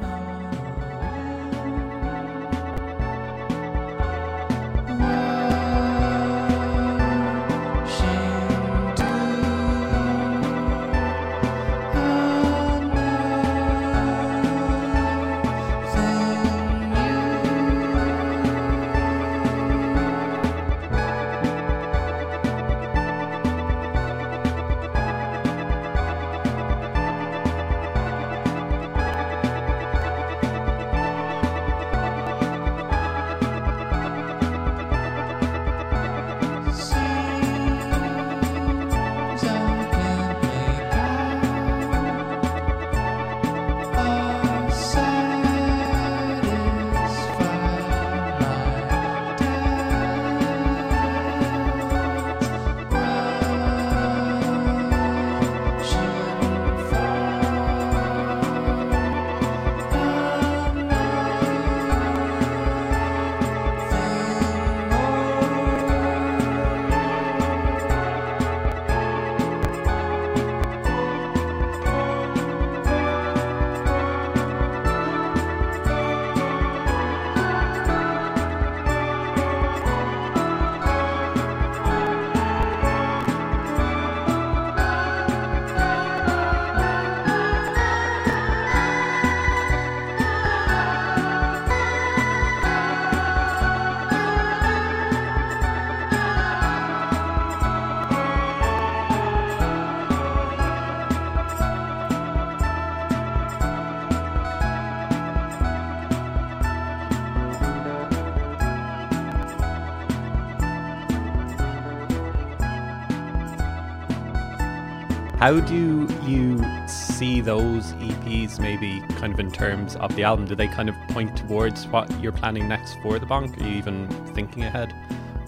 [115.46, 120.44] How do you see those EPs maybe kind of in terms of the album?
[120.44, 123.56] Do they kind of point towards what you're planning next for the Bonk?
[123.56, 124.92] Are you even thinking ahead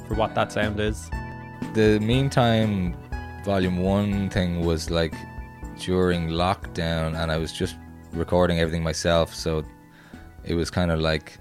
[0.07, 1.11] for what that sound is?
[1.75, 2.95] The meantime,
[3.45, 5.15] volume one thing was like
[5.81, 7.75] during lockdown, and I was just
[8.13, 9.65] recording everything myself, so
[10.45, 11.39] it was kind of like,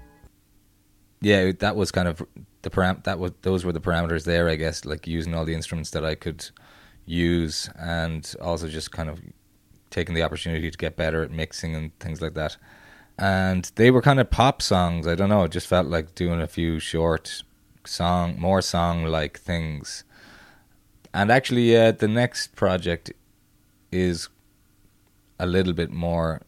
[1.20, 2.26] yeah, that was kind of
[2.62, 3.04] the param.
[3.04, 6.04] That was those were the parameters there, I guess, like using all the instruments that
[6.04, 6.50] I could
[7.08, 9.20] use, and also just kind of
[9.90, 12.56] taking the opportunity to get better at mixing and things like that.
[13.18, 15.06] And they were kind of pop songs.
[15.06, 15.44] I don't know.
[15.44, 17.42] It just felt like doing a few short
[17.84, 20.04] song, more song like things.
[21.12, 23.12] And actually, uh, the next project
[23.90, 24.28] is
[25.40, 26.42] a little bit more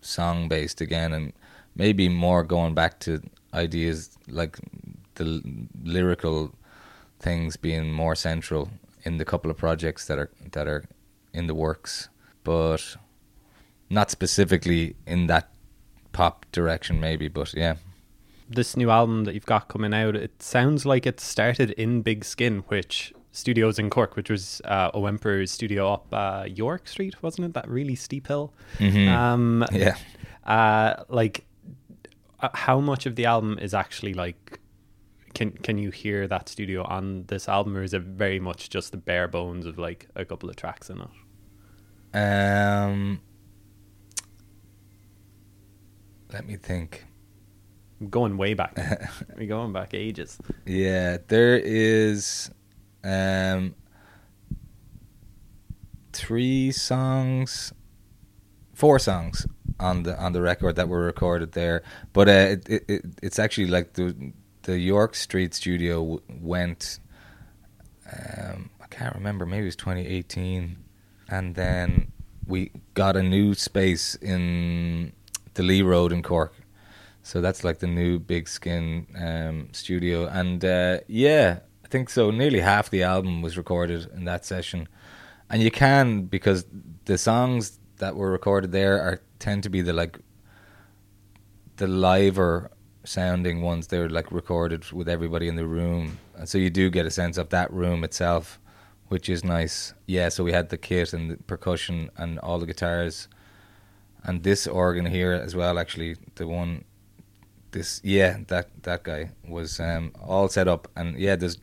[0.00, 1.32] song based again, and
[1.74, 3.20] maybe more going back to
[3.52, 4.58] ideas like
[5.16, 5.42] the
[5.82, 6.52] lyrical
[7.18, 8.70] things being more central
[9.04, 10.84] in the couple of projects that are that are
[11.32, 12.08] in the works,
[12.44, 12.96] but
[13.88, 15.48] not specifically in that
[16.12, 17.28] pop direction, maybe.
[17.28, 17.76] But yeah,
[18.48, 22.24] this new album that you've got coming out, it sounds like it started in Big
[22.24, 27.22] Skin, which studios in Cork, which was uh, O Emperor's studio up uh, York Street,
[27.22, 27.54] wasn't it?
[27.54, 28.52] That really steep hill.
[28.78, 29.08] Mhm.
[29.08, 29.96] Um, yeah.
[30.46, 31.44] uh, like
[32.40, 34.59] uh, how much of the album is actually like
[35.34, 38.92] can can you hear that studio on this album or is it very much just
[38.92, 41.08] the bare bones of like a couple of tracks in it
[42.16, 43.20] Um,
[46.32, 47.06] let me think.
[48.00, 48.78] I'm going way back
[49.36, 52.50] we're going back ages Yeah, there is
[53.04, 53.74] um
[56.12, 57.72] three songs,
[58.74, 59.46] four songs
[59.78, 61.82] on the on the record that were recorded there.
[62.12, 67.00] But uh, it, it, it it's actually like the the York Street studio w- went.
[68.12, 69.46] Um, I can't remember.
[69.46, 70.76] Maybe it was 2018,
[71.28, 72.12] and then
[72.46, 75.12] we got a new space in
[75.54, 76.54] the Lee Road in Cork.
[77.22, 82.30] So that's like the new Big Skin um, studio, and uh, yeah, I think so.
[82.30, 84.88] Nearly half the album was recorded in that session,
[85.48, 86.64] and you can because
[87.04, 90.18] the songs that were recorded there are tend to be the like
[91.76, 92.70] the liver
[93.04, 93.86] sounding ones.
[93.86, 97.38] They're like recorded with everybody in the room, and so you do get a sense
[97.38, 98.58] of that room itself,
[99.08, 99.94] which is nice.
[100.06, 103.28] Yeah, so we had the kit and the percussion and all the guitars,
[104.24, 105.78] and this organ here as well.
[105.78, 106.84] Actually, the one,
[107.72, 111.58] this yeah, that that guy was um, all set up, and yeah, there's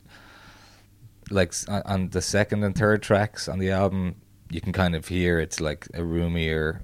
[1.30, 4.16] like on- on the second and third tracks on the album,
[4.50, 6.82] you can kind of hear it's like a roomier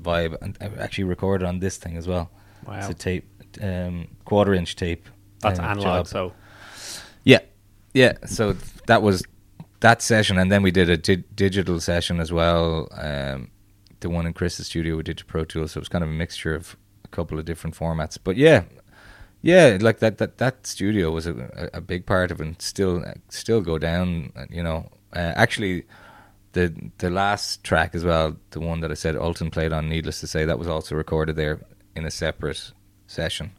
[0.00, 2.30] vibe, and I actually recorded on this thing as well.
[2.66, 3.24] wow It's a tape,
[3.62, 5.08] um, quarter inch tape.
[5.40, 6.06] that's um, analog job.
[6.06, 6.32] so
[7.24, 7.40] Yeah,
[7.92, 8.14] yeah.
[8.26, 9.24] So that was
[9.80, 12.88] that session, and then we did a di- digital session as well.
[12.92, 13.50] Um,
[14.00, 16.10] the one in Chris's studio, we did to Pro Tools, so it was kind of
[16.10, 18.18] a mixture of a couple of different formats.
[18.22, 18.64] But yeah,
[19.42, 23.04] yeah, like that that that studio was a, a, big part of it, and still
[23.28, 24.32] still go down.
[24.50, 25.84] You know, uh, actually.
[26.52, 30.20] The the last track as well, the one that I said Alton played on, needless
[30.20, 31.58] to say, that was also recorded there
[31.96, 32.70] in a separate
[33.06, 33.52] session.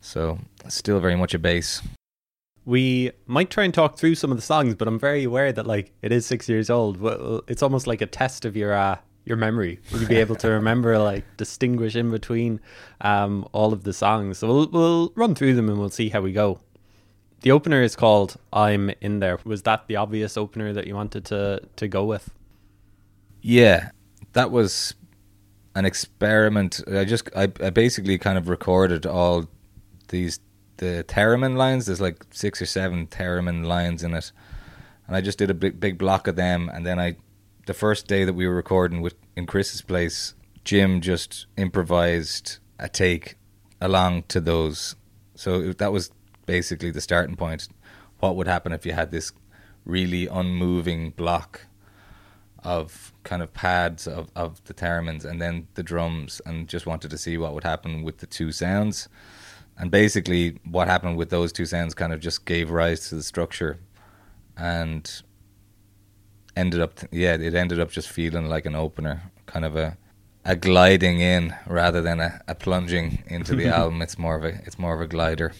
[0.00, 0.38] So
[0.68, 1.82] still very much a bass.
[2.64, 5.66] we might try and talk through some of the songs but i'm very aware that
[5.66, 7.00] like it is six years old.
[7.00, 9.78] Well it's almost like a test of your uh your memory.
[9.92, 12.60] Will you be able to remember like distinguish in between
[13.00, 14.38] um all of the songs?
[14.38, 16.60] So we'll we'll run through them and we'll see how we go.
[17.42, 19.38] The opener is called i'm in there.
[19.44, 22.30] Was that the obvious opener that you wanted to to go with?
[23.40, 23.90] Yeah,
[24.32, 24.94] that was
[25.78, 26.82] an experiment.
[26.92, 29.46] I just I, I basically kind of recorded all
[30.08, 30.40] these
[30.78, 31.86] the theremin lines.
[31.86, 34.32] There's like six or seven theremin lines in it,
[35.06, 36.68] and I just did a big big block of them.
[36.74, 37.16] And then I,
[37.66, 42.88] the first day that we were recording with in Chris's place, Jim just improvised a
[42.88, 43.36] take
[43.80, 44.96] along to those.
[45.36, 46.10] So that was
[46.44, 47.68] basically the starting point.
[48.18, 49.30] What would happen if you had this
[49.84, 51.67] really unmoving block
[52.64, 57.10] of kind of pads of, of the theremins and then the drums and just wanted
[57.10, 59.08] to see what would happen with the two sounds.
[59.78, 63.22] And basically what happened with those two sounds kind of just gave rise to the
[63.22, 63.78] structure
[64.56, 65.22] and
[66.56, 69.96] ended up yeah, it ended up just feeling like an opener, kind of a
[70.44, 74.02] a gliding in rather than a, a plunging into the album.
[74.02, 75.52] It's more of a it's more of a glider.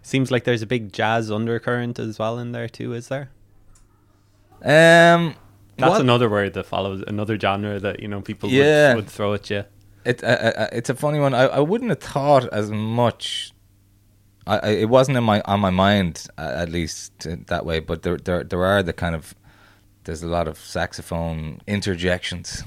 [0.00, 3.28] seems like there's a big jazz undercurrent as well in there too is there
[4.62, 5.34] Um
[5.78, 8.94] that's what- another word that follows another genre that you know people Yeah.
[8.94, 9.64] would, would throw at you
[10.04, 11.34] It, uh, uh, it's a funny one.
[11.34, 13.52] I, I wouldn't have thought as much.
[14.46, 17.80] I, I it wasn't in my on my mind uh, at least uh, that way.
[17.80, 19.34] But there there there are the kind of
[20.04, 22.62] there's a lot of saxophone interjections.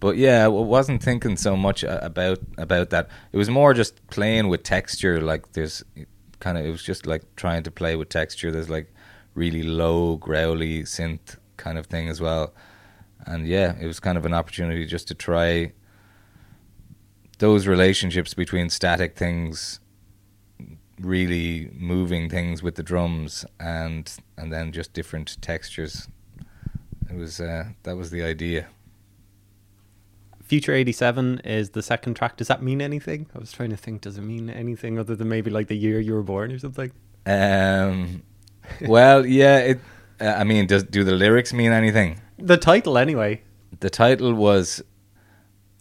[0.00, 3.08] But yeah, I wasn't thinking so much about about that.
[3.32, 5.20] It was more just playing with texture.
[5.20, 5.82] Like there's
[6.40, 8.50] kind of it was just like trying to play with texture.
[8.52, 8.88] There's like
[9.34, 12.52] really low growly synth kind of thing as well.
[13.26, 15.72] And yeah, it was kind of an opportunity just to try
[17.38, 19.80] those relationships between static things
[21.00, 26.06] really moving things with the drums and and then just different textures
[27.10, 28.68] it was uh, that was the idea
[30.44, 32.36] Future 87 is the second track.
[32.36, 33.26] Does that mean anything?
[33.34, 35.98] I was trying to think, does it mean anything other than maybe like the year
[35.98, 36.92] you were born or something?
[37.24, 38.22] Um,
[38.82, 39.80] well, yeah, it,
[40.20, 42.20] uh, I mean, does do the lyrics mean anything?
[42.38, 43.42] The title, anyway.
[43.80, 44.82] The title was,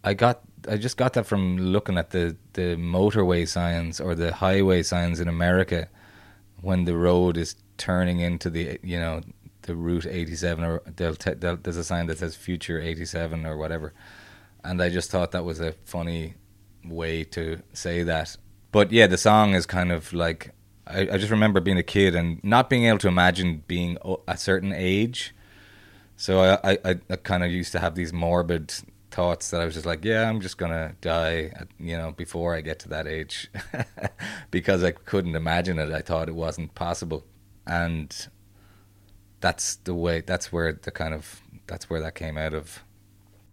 [0.04, 4.34] I got, I just got that from looking at the, the motorway signs or the
[4.34, 5.90] highway signs in America
[6.62, 9.22] when the road is turning into the, you know,
[9.64, 13.94] the Route 87 or they'll, they'll there's a sign that says Future 87 or whatever
[14.64, 16.36] and I just thought that was a funny
[16.86, 18.38] way to say that.
[18.72, 20.52] But yeah, the song is kind of like
[20.86, 24.38] I, I just remember being a kid and not being able to imagine being a
[24.38, 25.34] certain age.
[26.16, 28.74] So I, I, I kind of used to have these morbid
[29.14, 32.62] thoughts that I was just like, yeah, I'm just gonna die, you know, before I
[32.62, 33.50] get to that age,
[34.52, 35.92] because I couldn't imagine it.
[35.92, 37.24] I thought it wasn't possible,
[37.66, 38.28] and
[39.40, 40.22] that's the way.
[40.22, 42.84] That's where the kind of that's where that came out of.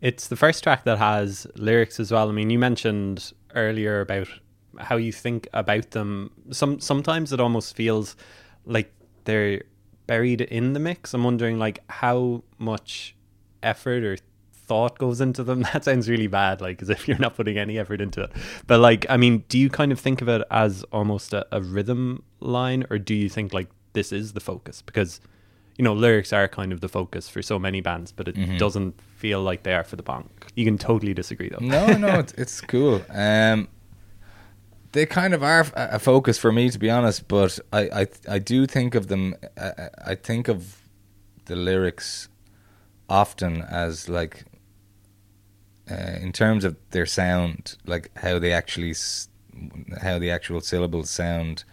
[0.00, 2.28] It's the first track that has lyrics as well.
[2.28, 4.28] I mean, you mentioned earlier about
[4.80, 6.30] how you think about them.
[6.50, 8.16] Some sometimes it almost feels
[8.64, 8.92] like
[9.24, 9.62] they're
[10.06, 11.14] buried in the mix.
[11.14, 13.14] I'm wondering like how much
[13.62, 14.16] effort or
[14.52, 15.62] thought goes into them.
[15.72, 18.32] That sounds really bad, like as if you're not putting any effort into it.
[18.66, 21.60] But like, I mean, do you kind of think of it as almost a, a
[21.60, 24.82] rhythm line, or do you think like this is the focus?
[24.82, 25.20] Because
[25.80, 28.58] you know, lyrics are kind of the focus for so many bands, but it mm-hmm.
[28.58, 30.28] doesn't feel like they are for the Bonk.
[30.54, 31.64] You can totally disagree, though.
[31.64, 33.00] No, no, it's, it's cool.
[33.10, 33.66] Um,
[34.93, 37.28] they kind of are a focus for me, to be honest.
[37.28, 39.34] But I, I, I do think of them.
[39.57, 40.82] I, I think of
[41.47, 42.28] the lyrics
[43.09, 44.45] often as like,
[45.91, 48.95] uh, in terms of their sound, like how they actually,
[50.03, 51.64] how the actual syllables sound,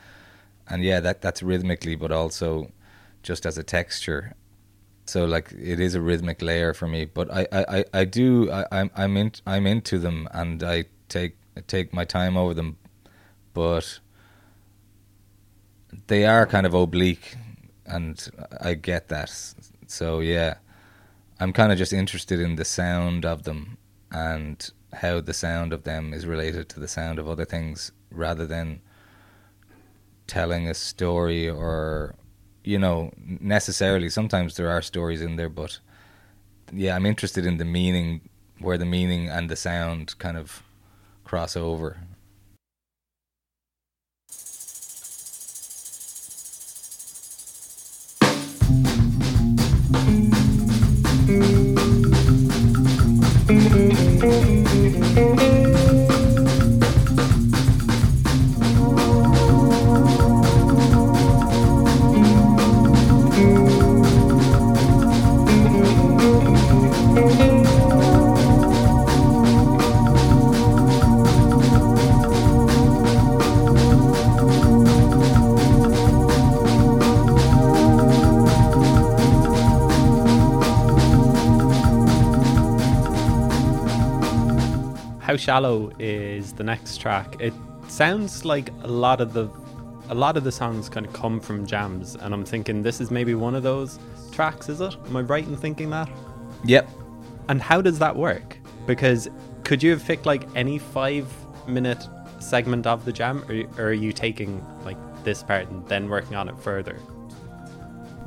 [0.67, 2.71] and yeah, that that's rhythmically, but also
[3.23, 4.35] just as a texture.
[5.05, 8.65] So like it is a rhythmic layer for me, but I, I, I do I,
[8.71, 11.37] I'm I'm in I'm into them and I take
[11.67, 12.77] take my time over them,
[13.57, 13.99] but
[16.05, 17.35] they are kind of oblique,
[17.87, 18.29] and
[18.61, 19.31] I get that.
[19.87, 20.57] So yeah,
[21.39, 23.77] I'm kind of just interested in the sound of them
[24.11, 24.57] and
[24.93, 28.81] how the sound of them is related to the sound of other things, rather than
[30.27, 32.15] telling a story or
[32.63, 34.09] you know, necessarily.
[34.09, 35.79] Sometimes there are stories in there, but
[36.73, 38.29] yeah, I'm interested in the meaning,
[38.59, 40.63] where the meaning and the sound kind of
[41.23, 41.97] cross over.
[85.35, 87.35] Shallow is the next track.
[87.39, 87.53] It
[87.89, 89.49] sounds like a lot of the
[90.09, 93.11] a lot of the songs kind of come from jams, and I'm thinking this is
[93.11, 93.99] maybe one of those
[94.31, 94.69] tracks.
[94.69, 94.95] Is it?
[95.07, 96.09] Am I right in thinking that?
[96.63, 96.89] Yep.
[97.49, 98.57] And how does that work?
[98.85, 99.27] Because
[99.63, 101.27] could you have picked like any five
[101.67, 102.07] minute
[102.39, 106.35] segment of the jam, or, or are you taking like this part and then working
[106.35, 106.97] on it further?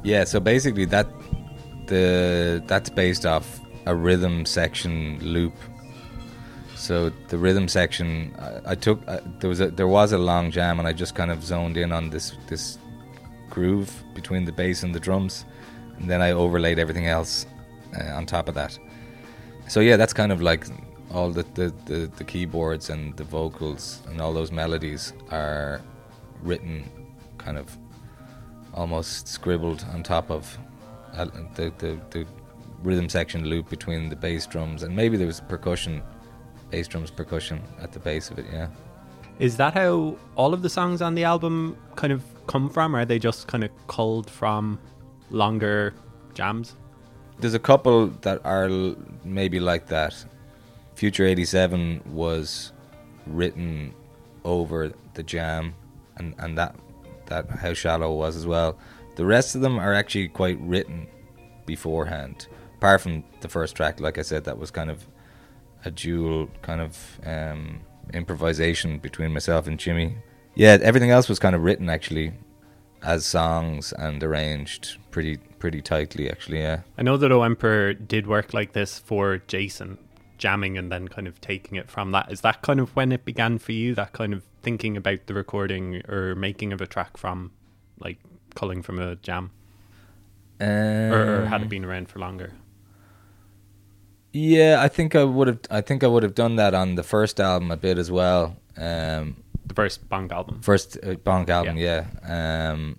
[0.03, 0.24] Yeah.
[0.24, 1.07] So basically, that
[1.86, 5.55] the that's based off a rhythm section loop
[6.80, 10.50] so the rhythm section, I, I took uh, there was a there was a long
[10.50, 12.78] jam, and I just kind of zoned in on this this
[13.50, 15.44] groove between the bass and the drums,
[15.98, 17.44] and then I overlaid everything else
[17.98, 18.78] uh, on top of that.
[19.68, 20.66] So yeah, that's kind of like
[21.12, 25.80] all the, the, the, the keyboards and the vocals and all those melodies are
[26.42, 26.88] written
[27.38, 27.76] kind of
[28.74, 30.56] almost scribbled on top of
[31.14, 31.26] uh,
[31.56, 32.26] the, the, the
[32.82, 36.02] rhythm section loop between the bass drums and maybe there was percussion
[36.70, 38.46] bass drums, percussion at the base of it.
[38.52, 38.68] Yeah.
[39.38, 42.94] Is that how all of the songs on the album kind of come from?
[42.94, 44.78] Or are they just kind of culled from
[45.30, 45.94] longer
[46.34, 46.76] jams?
[47.40, 48.68] there's a couple that are
[49.24, 50.24] maybe like that.
[50.94, 52.72] Future 87 was
[53.26, 53.94] written
[54.44, 55.74] over the jam
[56.16, 56.74] and, and that
[57.26, 58.76] that how shallow was as well.
[59.16, 61.06] The rest of them are actually quite written
[61.64, 62.48] beforehand.
[62.76, 65.06] Apart from the first track, like I said, that was kind of
[65.84, 67.80] a dual kind of um,
[68.12, 70.16] improvisation between myself and Jimmy.
[70.54, 72.32] Yeah, everything else was kind of written actually
[73.02, 76.58] as songs and arranged pretty pretty tightly actually.
[76.58, 76.80] Yeah.
[76.98, 79.98] I know that O Emperor did work like this for Jason,
[80.38, 82.30] jamming and then kind of taking it from that.
[82.30, 83.94] Is that kind of when it began for you?
[83.94, 87.52] That kind of thinking about the recording or making of a track from,
[87.98, 88.18] like,
[88.54, 89.52] culling from a jam,
[90.60, 92.52] Um, or, or had it been around for longer?
[94.32, 95.58] Yeah, I think I would have.
[95.70, 98.56] I think I would have done that on the first album a bit as well.
[98.76, 100.60] Um, The first Bonk album.
[100.62, 102.98] first uh, album, yeah, um,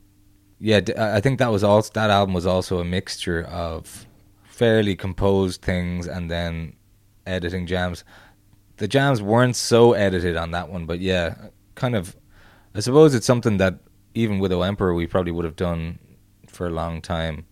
[0.59, 0.81] yeah.
[0.81, 4.05] d- I I think that was also that album was also a mixture of
[4.43, 6.73] fairly composed things and then
[7.25, 8.03] editing jams.
[8.77, 11.35] The jams weren't so edited on that one, but yeah,
[11.75, 12.15] kind of.
[12.75, 13.75] I suppose it's something that
[14.13, 15.99] even with O Emperor we probably would have done
[16.47, 17.45] for a long time.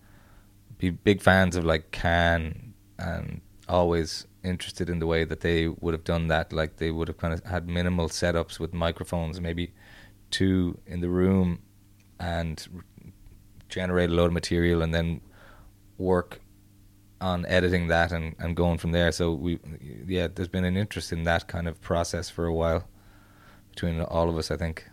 [0.77, 5.93] Be big fans of like Can and always interested in the way that they would
[5.93, 6.51] have done that.
[6.51, 9.73] Like they would have kind of had minimal setups with microphones, maybe
[10.31, 11.59] two in the room,
[12.19, 12.67] and
[13.69, 15.21] generate a load of material and then
[15.97, 16.41] work
[17.21, 19.11] on editing that and, and going from there.
[19.11, 19.59] So we,
[20.07, 22.87] yeah, there's been an interest in that kind of process for a while
[23.69, 24.51] between all of us.
[24.51, 24.88] I think.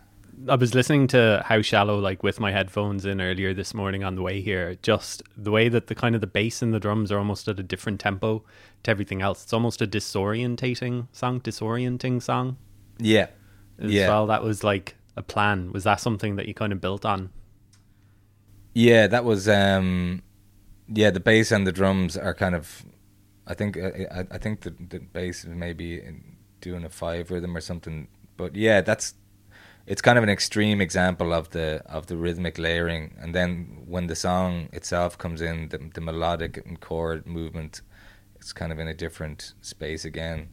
[0.47, 4.15] I was listening to How Shallow like with my headphones in earlier this morning on
[4.15, 4.75] the way here.
[4.83, 7.59] Just the way that the kind of the bass and the drums are almost at
[7.59, 8.43] a different tempo
[8.83, 9.43] to everything else.
[9.43, 12.57] It's almost a disorientating song, disorienting song
[12.99, 13.27] Yeah.
[13.79, 14.09] as Yeah.
[14.09, 14.27] well.
[14.27, 15.71] That was like a plan.
[15.71, 17.31] Was that something that you kind of built on?
[18.73, 20.21] Yeah, that was um
[20.87, 22.85] yeah, the bass and the drums are kind of
[23.47, 27.31] I think uh, I, I think the the bass is maybe in doing a five
[27.31, 28.07] rhythm or something.
[28.35, 29.15] But yeah, that's
[29.87, 33.15] it's kind of an extreme example of the of the rhythmic layering.
[33.19, 37.81] And then when the song itself comes in the, the melodic and chord movement
[38.35, 40.49] it's kind of in a different space again.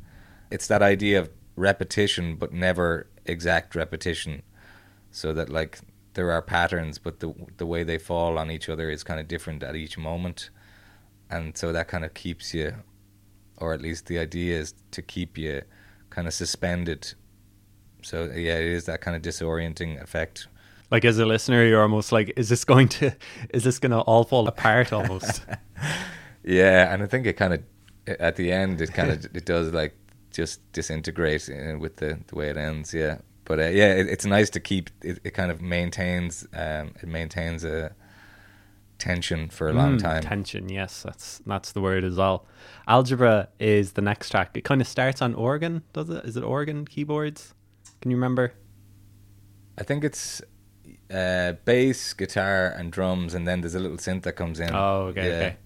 [0.51, 4.43] It's that idea of repetition but never exact repetition.
[5.11, 5.81] So that like
[6.15, 9.27] there are patterns but the the way they fall on each other is kind of
[9.27, 10.51] different at each moment.
[11.29, 12.75] And so that kind of keeps you
[13.57, 15.63] or at least the idea is to keep you
[16.11, 17.15] kind of suspended
[18.05, 20.47] so yeah it is that kind of disorienting effect
[20.91, 23.11] Like as a listener, you're almost like, is this going to,
[23.55, 25.43] is this going to all fall apart almost?
[26.45, 27.63] yeah and i think it kind of
[28.07, 29.95] at the end it kind of it does like
[30.31, 34.27] just disintegrate uh, with the the way it ends yeah but uh, yeah it, it's
[34.27, 37.95] nice to keep it, it kind of maintains um it maintains a
[38.99, 42.47] tension for a long Mm, time Tension, yes, that's that's the word as well.
[42.87, 44.51] Algebra is the next track.
[44.55, 46.25] It kind of starts on organ, does it?
[46.25, 47.54] Is it organ keyboards?
[48.05, 48.53] Can you remember?
[49.79, 50.43] I think it's
[51.11, 54.75] uh, bass, guitar, and drums, and then there's a little synth that comes in.
[54.75, 55.35] Oh, okay, Yeah.
[55.37, 55.57] okay.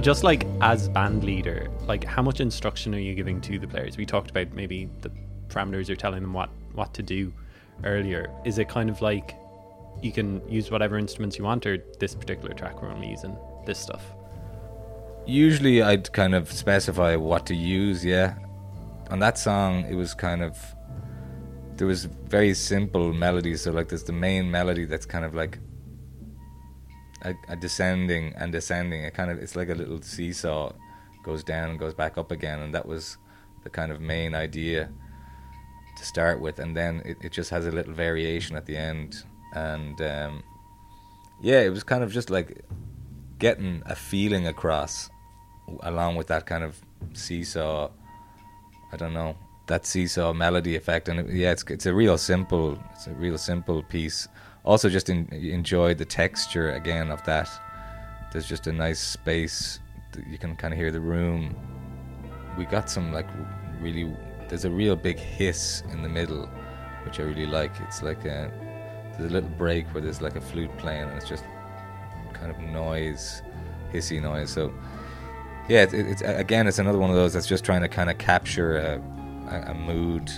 [0.00, 3.68] So just like as band leader, like how much instruction are you giving to the
[3.68, 3.98] players?
[3.98, 5.10] We talked about maybe the
[5.48, 7.30] parameters you're telling them what what to do
[7.84, 8.30] earlier.
[8.46, 9.36] Is it kind of like
[10.00, 13.36] you can use whatever instruments you want, or this particular track we're only using
[13.66, 14.02] this stuff?
[15.26, 18.02] Usually, I'd kind of specify what to use.
[18.02, 18.36] Yeah,
[19.10, 20.56] on that song, it was kind of
[21.76, 23.60] there was very simple melodies.
[23.60, 25.58] So like, there's the main melody that's kind of like
[27.22, 29.04] a, a descending and descending.
[29.04, 30.72] It kind of it's like a little seesaw,
[31.22, 33.18] goes down and goes back up again, and that was
[33.64, 34.90] the kind of main idea
[35.96, 39.24] to start with, and then it, it just has a little variation at the end,
[39.54, 40.42] and um,
[41.42, 42.64] yeah, it was kind of just like
[43.38, 45.08] getting a feeling across
[45.82, 46.78] along with that kind of
[47.14, 47.88] seesaw
[48.92, 51.08] I don't know that seesaw melody effect.
[51.08, 54.28] And it, yeah it's it's a real simple it's a real simple piece
[54.64, 57.48] also just in, enjoy the texture again of that
[58.32, 59.80] there's just a nice space
[60.28, 61.54] you can kind of hear the room
[62.58, 63.26] we got some like
[63.80, 64.14] really
[64.48, 66.48] there's a real big hiss in the middle
[67.04, 68.50] which I really like it's like a
[69.12, 71.44] there's a little break where there's like a flute playing and it's just
[72.40, 73.42] kind of noise,
[73.92, 74.50] hissy noise.
[74.50, 74.72] So
[75.68, 78.18] yeah, it, it's again, it's another one of those that's just trying to kind of
[78.18, 80.30] capture a, a mood.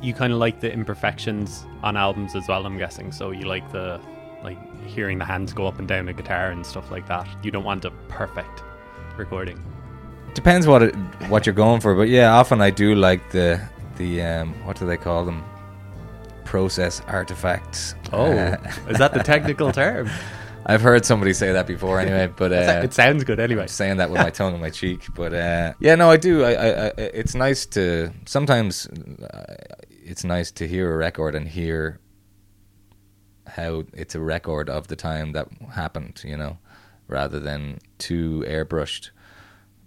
[0.00, 2.64] You kind of like the imperfections on albums as well.
[2.64, 3.12] I'm guessing.
[3.12, 4.00] So you like the
[4.42, 7.26] like hearing the hands go up and down the guitar and stuff like that.
[7.42, 8.62] You don't want a perfect
[9.16, 9.62] recording.
[10.34, 10.94] Depends what it,
[11.28, 13.60] what you're going for, but yeah, often I do like the
[13.96, 15.44] the um, what do they call them?
[16.44, 17.94] Process artifacts.
[18.12, 18.56] Oh, uh,
[18.88, 20.08] is that the technical term?
[20.66, 22.30] I've heard somebody say that before, anyway.
[22.36, 23.62] But uh, it sounds good anyway.
[23.62, 26.44] I'm saying that with my tongue in my cheek, but uh, yeah, no, I do.
[26.44, 28.86] I, I, I, it's nice to sometimes.
[30.08, 32.00] It's nice to hear a record and hear
[33.46, 36.56] how it's a record of the time that happened, you know,
[37.08, 39.10] rather than too airbrushed.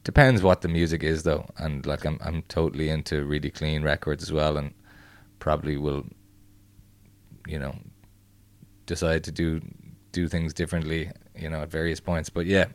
[0.04, 4.22] Depends what the music is though, and like I'm I'm totally into really clean records
[4.22, 4.76] as well, and
[5.40, 6.06] probably will,
[7.48, 7.76] you know,
[8.86, 9.60] decide to do
[10.12, 12.30] do things differently, you know, at various points.
[12.30, 12.68] But yeah,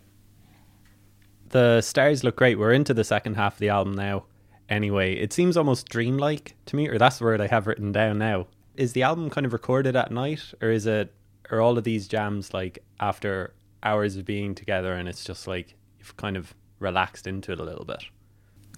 [1.50, 2.58] the stars look great.
[2.58, 4.24] We're into the second half of the album now.
[4.68, 8.18] Anyway, it seems almost dreamlike to me, or that's the word I have written down
[8.18, 8.46] now.
[8.74, 11.14] Is the album kind of recorded at night, or is it,
[11.50, 15.74] are all of these jams like after hours of being together, and it's just like
[15.98, 18.04] you've kind of relaxed into it a little bit.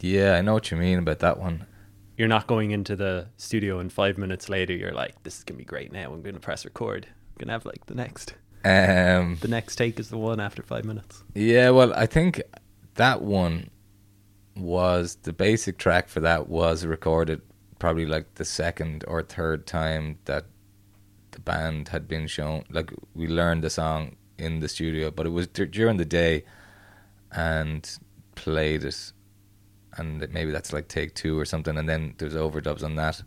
[0.01, 1.66] Yeah, I know what you mean about that one.
[2.16, 5.59] You're not going into the studio and five minutes later you're like, This is gonna
[5.59, 7.07] be great now, I'm gonna press record.
[7.07, 8.34] I'm gonna have like the next
[8.64, 11.22] um The next take is the one after five minutes.
[11.34, 12.43] Yeah, well I think
[12.95, 13.70] that one
[14.59, 17.41] was the basic track for that was recorded
[17.79, 20.45] probably like the second or third time that
[21.31, 25.31] the band had been shown like we learned the song in the studio but it
[25.31, 26.45] was d- during the day
[27.33, 27.99] and
[28.35, 29.13] played it,
[29.97, 33.23] and maybe that's like take two or something, and then there's overdubs on that.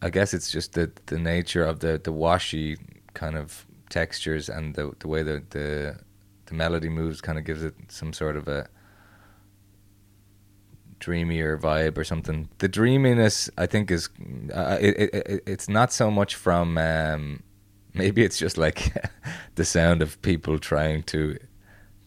[0.00, 2.76] I guess it's just the the nature of the the washy
[3.14, 5.98] kind of textures and the the way the the,
[6.46, 8.68] the melody moves kind of gives it some sort of a
[11.02, 12.48] dreamier vibe or something.
[12.58, 14.08] The dreaminess, I think, is
[14.54, 17.42] uh, it, it, it's not so much from um,
[17.94, 18.94] maybe it's just like
[19.56, 21.36] the sound of people trying to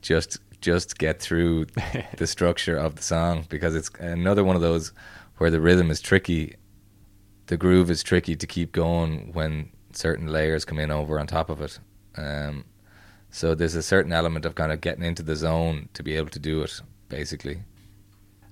[0.01, 1.65] just just get through
[2.17, 4.93] the structure of the song because it's another one of those
[5.37, 6.55] where the rhythm is tricky,
[7.47, 11.49] the groove is tricky to keep going when certain layers come in over on top
[11.49, 11.77] of it.
[12.15, 12.63] Um,
[13.29, 16.29] so there's a certain element of kind of getting into the zone to be able
[16.29, 17.59] to do it, basically.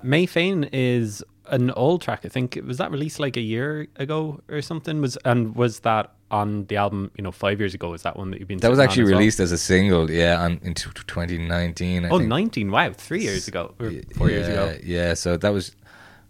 [0.04, 2.22] May Fain is an old track.
[2.26, 5.02] I think was that released like a year ago or something.
[5.02, 7.12] Was and was that on the album?
[7.18, 7.90] You know, five years ago.
[7.90, 8.60] Was that one that you've been?
[8.60, 9.46] That was actually as released well?
[9.46, 10.10] as a single.
[10.10, 12.06] Yeah, on in 2019.
[12.06, 12.30] I oh, think.
[12.30, 12.72] 19.
[12.72, 14.78] Wow, three years ago or four yeah, years ago.
[14.84, 15.76] Yeah, so that was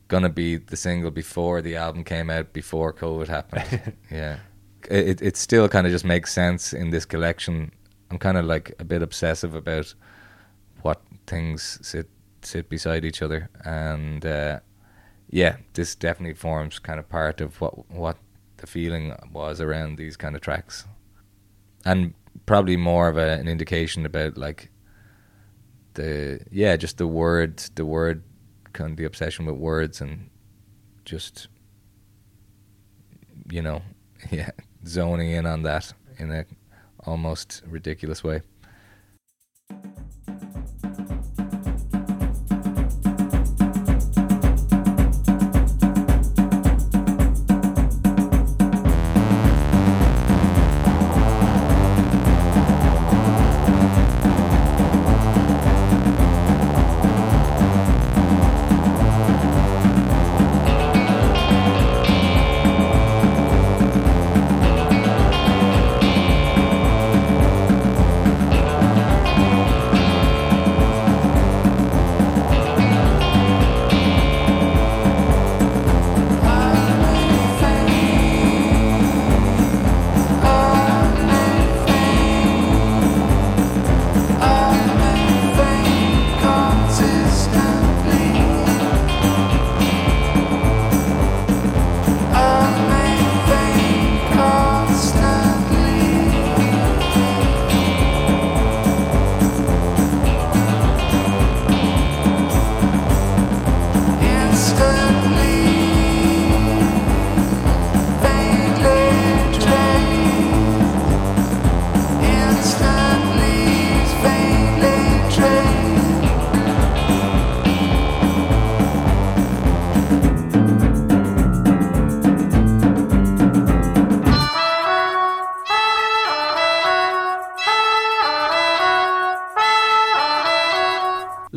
[0.07, 3.93] gonna be the single before the album came out before COVID happened.
[4.11, 4.37] yeah,
[4.89, 7.71] it it still kind of just makes sense in this collection.
[8.11, 9.93] I'm kind of like a bit obsessive about
[10.81, 12.09] what things sit
[12.45, 14.59] sit beside each other, and uh,
[15.29, 18.17] yeah, this definitely forms kind of part of what what
[18.57, 20.85] the feeling was around these kind of tracks,
[21.85, 22.13] and
[22.45, 24.69] probably more of a, an indication about like
[25.95, 28.23] the yeah, just the word, the word,
[28.73, 30.29] kind of the obsession with words, and
[31.05, 31.47] just
[33.49, 33.81] you know,
[34.31, 34.51] yeah,
[34.85, 36.45] zoning in on that in a
[37.05, 38.41] almost ridiculous way.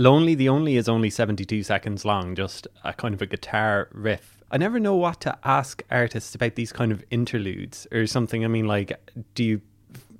[0.06, 4.40] Lonely the Only is only 72 seconds long, just a kind of a guitar riff.
[4.52, 8.44] I never know what to ask artists about these kind of interludes or something.
[8.44, 8.92] I mean, like,
[9.34, 9.62] do you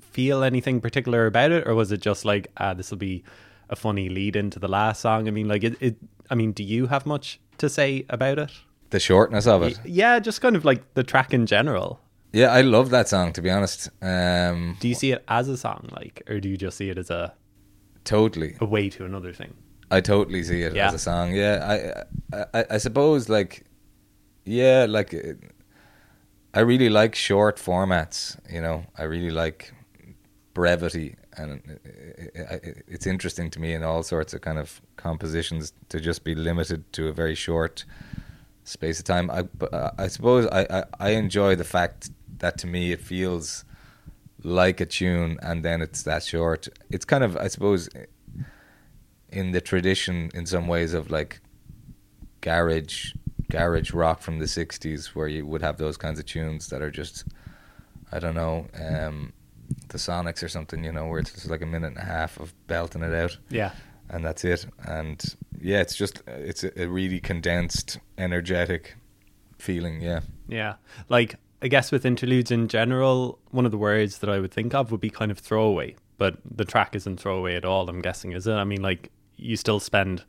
[0.01, 3.23] feel anything particular about it, or was it just like, ah, this will be
[3.71, 5.29] a funny lead into the last song?
[5.29, 5.97] I mean, like, it, it
[6.29, 8.51] I mean, do you have much to say about it?
[8.91, 9.79] The shortness of it.
[9.85, 12.01] Yeah, just kind of like the track in general.
[12.33, 13.89] Yeah, I love that song to be honest.
[14.03, 16.99] Um, Do you see it as a song, like, or do you just see it
[16.99, 17.35] as a
[18.03, 18.57] totally.
[18.61, 19.55] a way to another thing?
[19.91, 20.89] I totally see it Yeah.
[20.89, 21.35] as a song.
[21.35, 23.65] Yeah, I, I, I suppose like,
[24.45, 25.35] yeah, like, uh,
[26.55, 28.37] I really like short formats.
[28.53, 29.73] You know, I really like
[30.55, 32.33] brevity, and it-
[32.65, 36.35] it- it's interesting to me in all sorts of kind of compositions to just be
[36.35, 37.85] limited to a very short
[38.65, 39.31] space of time.
[39.31, 43.65] I, uh, I suppose I, I, I enjoy the fact that to me it feels
[44.43, 46.69] like a tune, and then it's that short.
[46.91, 47.89] It's kind of, I suppose,
[49.41, 51.41] in the tradition in some ways of like
[52.41, 53.13] garage
[53.51, 56.91] garage rock from the 60s where you would have those kinds of tunes that are
[56.91, 57.25] just
[58.13, 59.33] I don't know um
[59.89, 62.39] the Sonics or something you know where it's just like a minute and a half
[62.41, 63.73] of belting it out Yeah.
[64.11, 65.23] and that's it and
[65.61, 68.97] yeah it's just it's a, a really condensed energetic
[69.59, 70.75] feeling yeah Yeah.
[71.09, 74.75] Like, I guess with interludes in general, one of the words that I would think
[74.75, 78.33] of would be kind of throwaway, but the track isn't throwaway at all, I'm guessing,
[78.33, 78.53] is it?
[78.53, 80.25] I mean, like, you still spend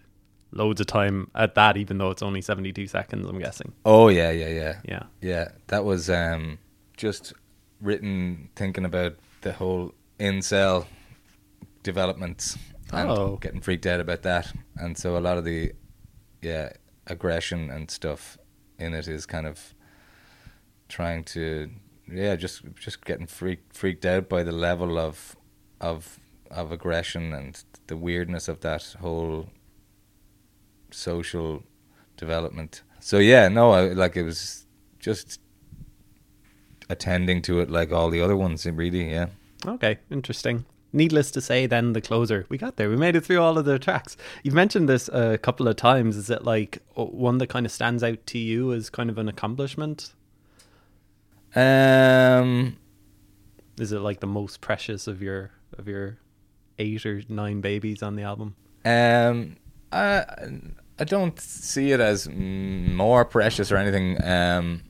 [0.51, 3.74] loads of time at that, even though it's only 72 seconds, I'm guessing.
[3.86, 5.03] oh yeah yeah yeah Yeah.
[5.22, 6.58] Yeah, that was um,
[6.95, 7.34] just
[7.82, 10.86] written thinking about the whole incel
[11.84, 12.58] developments
[12.91, 13.38] and Oh.
[13.38, 14.51] getting freaked out about that.
[14.78, 15.74] And so a lot of the
[16.41, 16.70] yeah
[17.08, 18.38] aggression and stuff
[18.80, 19.74] in it is kind of
[20.89, 21.70] trying to
[22.10, 25.36] yeah just just getting freaked freaked out by the level of
[25.82, 26.20] of
[26.52, 29.50] of aggression and the weirdness of that whole
[30.91, 31.64] social
[32.18, 32.82] development.
[33.00, 34.66] So yeah, no, I, like it was
[35.00, 35.39] just
[36.89, 38.66] attending to it like all the other ones.
[38.66, 39.28] Really, yeah.
[39.66, 40.66] Okay, interesting.
[40.93, 42.45] Needless to say, then the closer.
[42.50, 42.89] We got there.
[42.89, 44.16] We made it through all of the tracks.
[44.41, 46.16] You've mentioned this a couple of times.
[46.16, 49.28] Is it like one that kind of stands out to you as kind of an
[49.28, 50.14] accomplishment?
[51.56, 52.78] Um,
[53.80, 56.18] Is it like the most precious of your of your
[56.80, 58.55] eight or nine babies on the album?
[58.86, 59.57] um,
[59.91, 60.25] I
[60.99, 64.21] I don't see it as more precious or anything.
[64.23, 64.82] Um,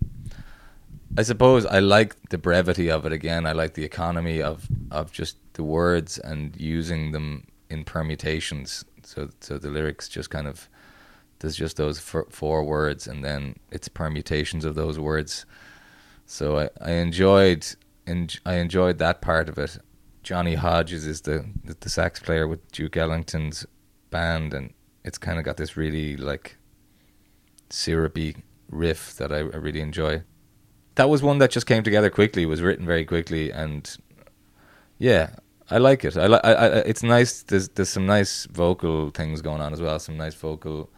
[1.17, 3.11] I suppose I like the brevity of it.
[3.11, 8.85] Again, I like the economy of of just the words and using them in permutations.
[9.03, 10.69] So so the lyrics just kind of
[11.39, 15.45] there's just those four, words and then it's permutations of those words.
[16.25, 17.65] So I, I enjoyed
[18.07, 19.77] en- I enjoyed that part of it.
[20.27, 23.65] Johnny Hodges is the the, sax player with Duke Ellington's
[24.09, 24.73] band, and
[25.05, 26.57] it's kind of got this really like
[27.69, 28.35] syrupy
[28.69, 30.23] riff that I, I really enjoy.
[30.95, 32.45] That was one that just came together quickly.
[32.45, 33.89] Was written very quickly, and
[34.97, 35.29] yeah,
[35.71, 36.17] I like it.
[36.17, 36.43] I like.
[36.43, 37.43] I, it's nice.
[37.43, 39.97] There's there's some nice vocal things going on as well.
[39.97, 40.89] Some nice vocal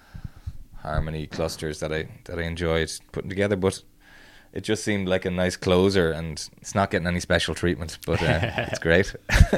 [0.77, 3.83] harmony clusters that I that I enjoyed putting together, but
[4.53, 8.21] it just seemed like a nice closer, and it's not getting any special treatment, but
[8.21, 8.39] uh,
[8.71, 9.15] it's great.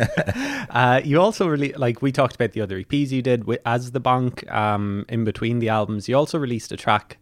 [0.71, 3.91] Uh, you also really like we talked about the other EPs you did with, as
[3.91, 4.49] the Bonk.
[4.49, 7.17] Um, in between the albums, you also released a track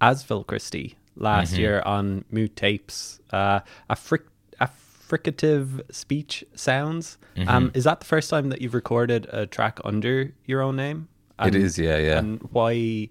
[0.00, 3.20] as Phil Christie last year on Moot Tapes.
[3.32, 3.60] Uh,
[3.90, 4.28] Afric-
[4.60, 7.18] Affricative speech sounds.
[7.48, 11.08] Um, is that the first time that you've recorded a track under your own name?
[11.42, 12.18] it is, yeah, yeah.
[12.18, 13.08] And why?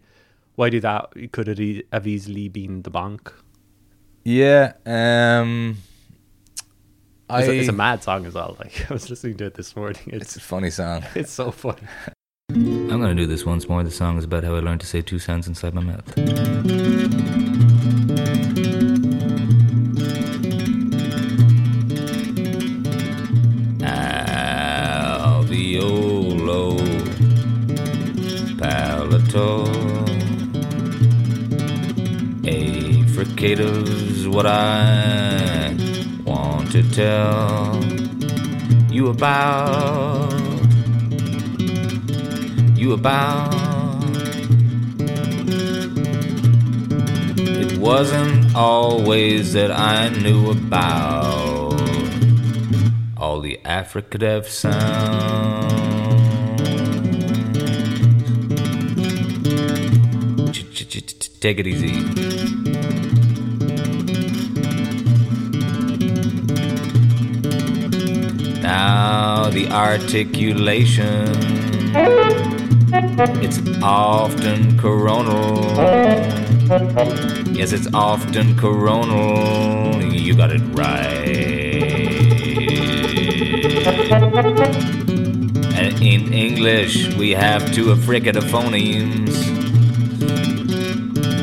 [0.55, 1.11] Why do that?
[1.31, 3.31] Could it e- have easily been the Bonk?
[4.23, 5.77] Yeah, um,
[7.29, 8.55] I, It's, a, it's a mad song as well.
[8.59, 10.01] Like I was listening to it this morning.
[10.07, 11.03] it's It's a funny song.
[11.15, 11.81] it's so funny.
[12.51, 13.83] I'm gonna do this once more.
[13.83, 16.05] The song is about how I learned to say two sounds inside my mouth.
[25.41, 26.77] Alveolo
[28.59, 29.67] palatal
[32.45, 33.80] affricative's
[34.31, 35.75] what I
[36.23, 37.83] want to tell
[38.89, 40.31] you about
[42.75, 43.53] you about.
[47.37, 51.73] It wasn't always that I knew about
[53.17, 55.91] all the affricative sounds.
[61.41, 63.10] Take it easy.
[68.71, 71.27] Now the articulation
[73.43, 75.75] It's often coronal.
[77.51, 80.01] Yes, it's often coronal.
[80.01, 81.83] You got it right.
[85.75, 89.35] And in English, we have two affricative phonemes.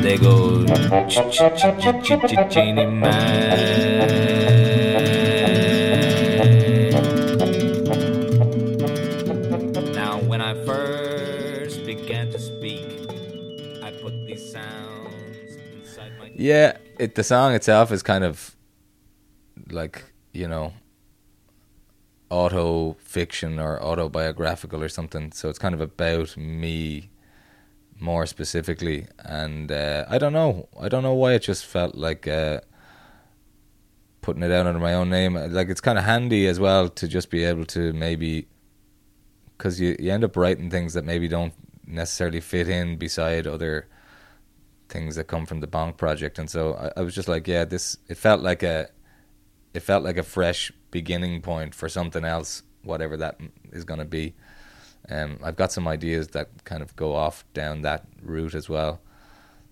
[0.01, 0.65] They go
[1.05, 2.87] ch ch ch ch ch ch Cheney
[16.49, 18.55] Yeah, it the song itself is kind of
[19.69, 20.73] like you know
[22.31, 25.31] auto fiction or autobiographical or something.
[25.31, 27.11] So it's kind of about me
[27.99, 30.69] more specifically, and uh, I don't know.
[30.81, 32.61] I don't know why it just felt like uh,
[34.21, 35.35] putting it out under my own name.
[35.35, 38.47] Like it's kind of handy as well to just be able to maybe
[39.55, 41.53] because you you end up writing things that maybe don't
[41.85, 43.85] necessarily fit in beside other
[44.89, 47.65] things that come from the Bonk project, and so I, I was just like, yeah,
[47.65, 47.97] this.
[48.07, 48.89] It felt like a,
[49.73, 53.39] it felt like a fresh beginning point for something else, whatever that
[53.71, 54.33] is going to be.
[55.09, 59.01] Um, I've got some ideas that kind of go off down that route as well.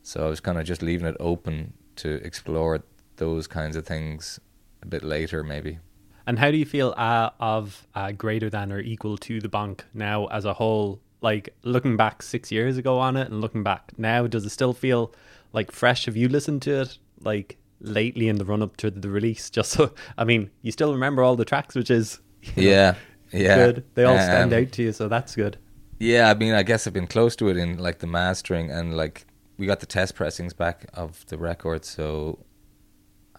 [0.03, 2.84] So I was kind of just leaving it open to explore
[3.18, 4.39] those kinds of things
[4.82, 5.80] a bit later, maybe.
[6.26, 9.82] And how do you feel uh, of uh, greater than or equal to the Bonk
[9.93, 10.99] now as a whole?
[11.22, 14.74] Like looking back six years ago on it and looking back now, does it still
[14.74, 15.13] feel
[15.53, 16.05] like fresh?
[16.05, 19.49] Have you listened to it like lately in the run up to the release?
[19.49, 22.20] Just so, I mean, you still remember all the tracks, which is
[22.55, 22.95] you know, Yeah,
[23.32, 23.55] yeah.
[23.55, 23.86] good.
[23.95, 25.57] They all stand Um, out to you, so that's good.
[25.99, 28.95] Yeah, I mean, I guess I've been close to it in like the mastering and
[28.95, 29.26] like
[29.57, 32.45] we got the test pressings back of the record, so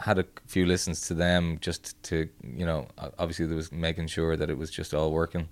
[0.00, 2.86] had a few listens to them just to you know
[3.18, 5.48] obviously there was making sure that it was just all working.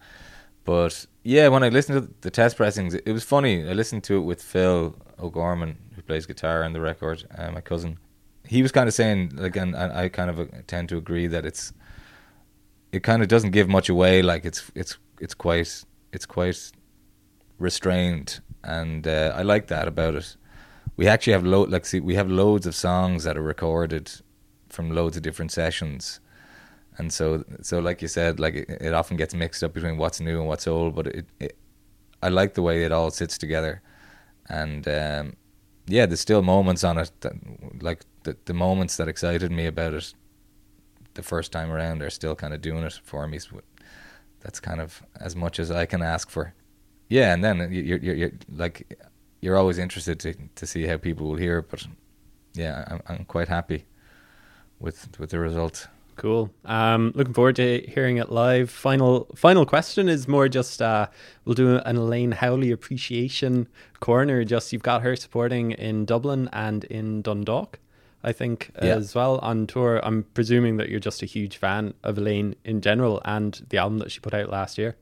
[0.67, 3.67] But yeah, when I listened to the test pressings, it was funny.
[3.67, 7.61] I listened to it with Phil O'Gorman, who plays guitar on the record, uh, my
[7.61, 7.99] cousin.
[8.45, 11.47] He was kind of saying, like, and, I kind of uh, tend to agree that
[11.47, 11.73] it's,
[12.93, 14.23] it kind of doesn't give much away.
[14.23, 16.73] Like it's it's it's quite it's quite
[17.59, 20.37] restrained, and uh, I like that about it.
[20.97, 24.11] We actually have lo- like see we have loads of songs that are recorded
[24.69, 26.21] from loads of different sessions,
[26.99, 30.21] and so so like you said, like it, it often gets mixed up between what's
[30.21, 30.95] new and what's old.
[30.95, 31.57] But it, it
[32.23, 33.83] I like the way it all sits together,
[34.49, 35.35] and um,
[35.87, 37.35] yeah, there's still moments on it that
[37.83, 40.15] like the the moments that excited me about it
[41.15, 43.39] the first time around are still kind of doing it for me.
[43.39, 43.61] So
[44.41, 46.55] that's kind of as much as I can ask for.
[47.09, 48.99] Yeah, and then you- you're, you're, you're like
[49.41, 51.87] you're always interested to to see how people will hear it, but
[52.55, 53.87] yeah, I'm I'm quite happy
[54.81, 55.89] with with the result.
[56.17, 56.51] Cool.
[56.65, 58.71] Um, looking forward to hearing it live.
[58.71, 61.09] Final final question is more just uh,
[61.45, 63.69] we'll do an Elaine Howley appreciation
[64.01, 64.43] corner.
[64.45, 67.79] Just you've got her supporting in Dublin and in Dundalk,
[68.25, 68.97] I think Yeah.
[68.97, 70.01] as well on tour.
[70.03, 73.99] I'm presuming that you're just a huge fan of Elaine in general and the album
[73.99, 74.97] that she put out last year.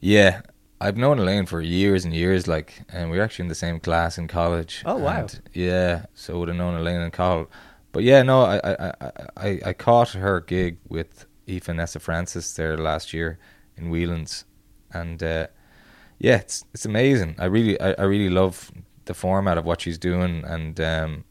[0.00, 0.40] Yeah,
[0.80, 3.78] I've known Elaine for years and years, like, and we were actually in the same
[3.78, 4.82] class in college.
[4.86, 5.20] Oh, wow.
[5.20, 7.48] And, yeah, so would have known Elaine in college.
[7.92, 8.92] But yeah, no, I I,
[9.36, 13.38] I, I, caught her gig with Aoife Nessa Frances there last year
[13.76, 14.44] in Whelan's,
[14.92, 15.48] and uh,
[16.18, 17.36] yeah, it's it's amazing.
[17.38, 18.70] I really I, I really love
[19.06, 21.24] the format of what she's doing, and um,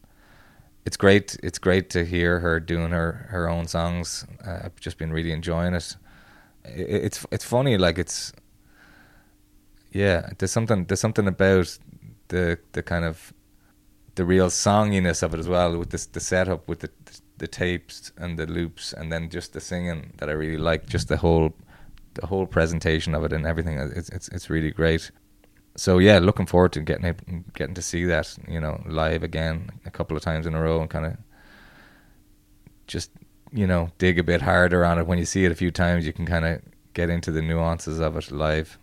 [0.85, 1.37] it's great.
[1.43, 4.25] It's great to hear her doing her her own songs.
[4.45, 5.95] Uh, I've just been really enjoying it.
[6.65, 6.69] I-
[7.07, 8.33] It's it's funny, like it's
[9.91, 10.29] yeah.
[10.37, 11.77] There's something there's something about
[12.29, 13.33] the the kind of
[14.19, 16.89] the real songiness of it as well, with this the setup with the
[17.37, 20.87] the tapes and the loops, and then just the singing that I really like.
[20.87, 21.55] Just the whole
[22.15, 23.79] the whole presentation of it and everything.
[23.79, 25.09] It's it's it's really great.
[25.77, 29.91] So yeah, looking forward to getting getting to see that you know live again a
[29.91, 31.15] couple of times in a row and kind of
[32.87, 33.11] just
[33.53, 35.07] you know dig a bit harder on it.
[35.07, 36.61] When you see it a few times, you can kind of
[36.93, 38.77] get into the nuances of it live.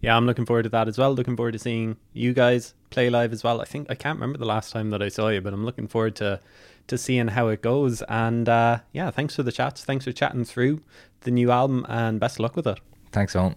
[0.00, 1.14] Yeah, I'm looking forward to that as well.
[1.14, 3.60] Looking forward to seeing you guys play live as well.
[3.60, 5.88] I think I can't remember the last time that I saw you, but I'm looking
[5.88, 6.40] forward to
[6.86, 8.02] to seeing how it goes.
[8.08, 9.84] And uh, yeah, thanks for the chats.
[9.84, 10.82] Thanks for chatting through
[11.20, 12.80] the new album, and best luck with it.
[13.12, 13.56] Thanks, Owen.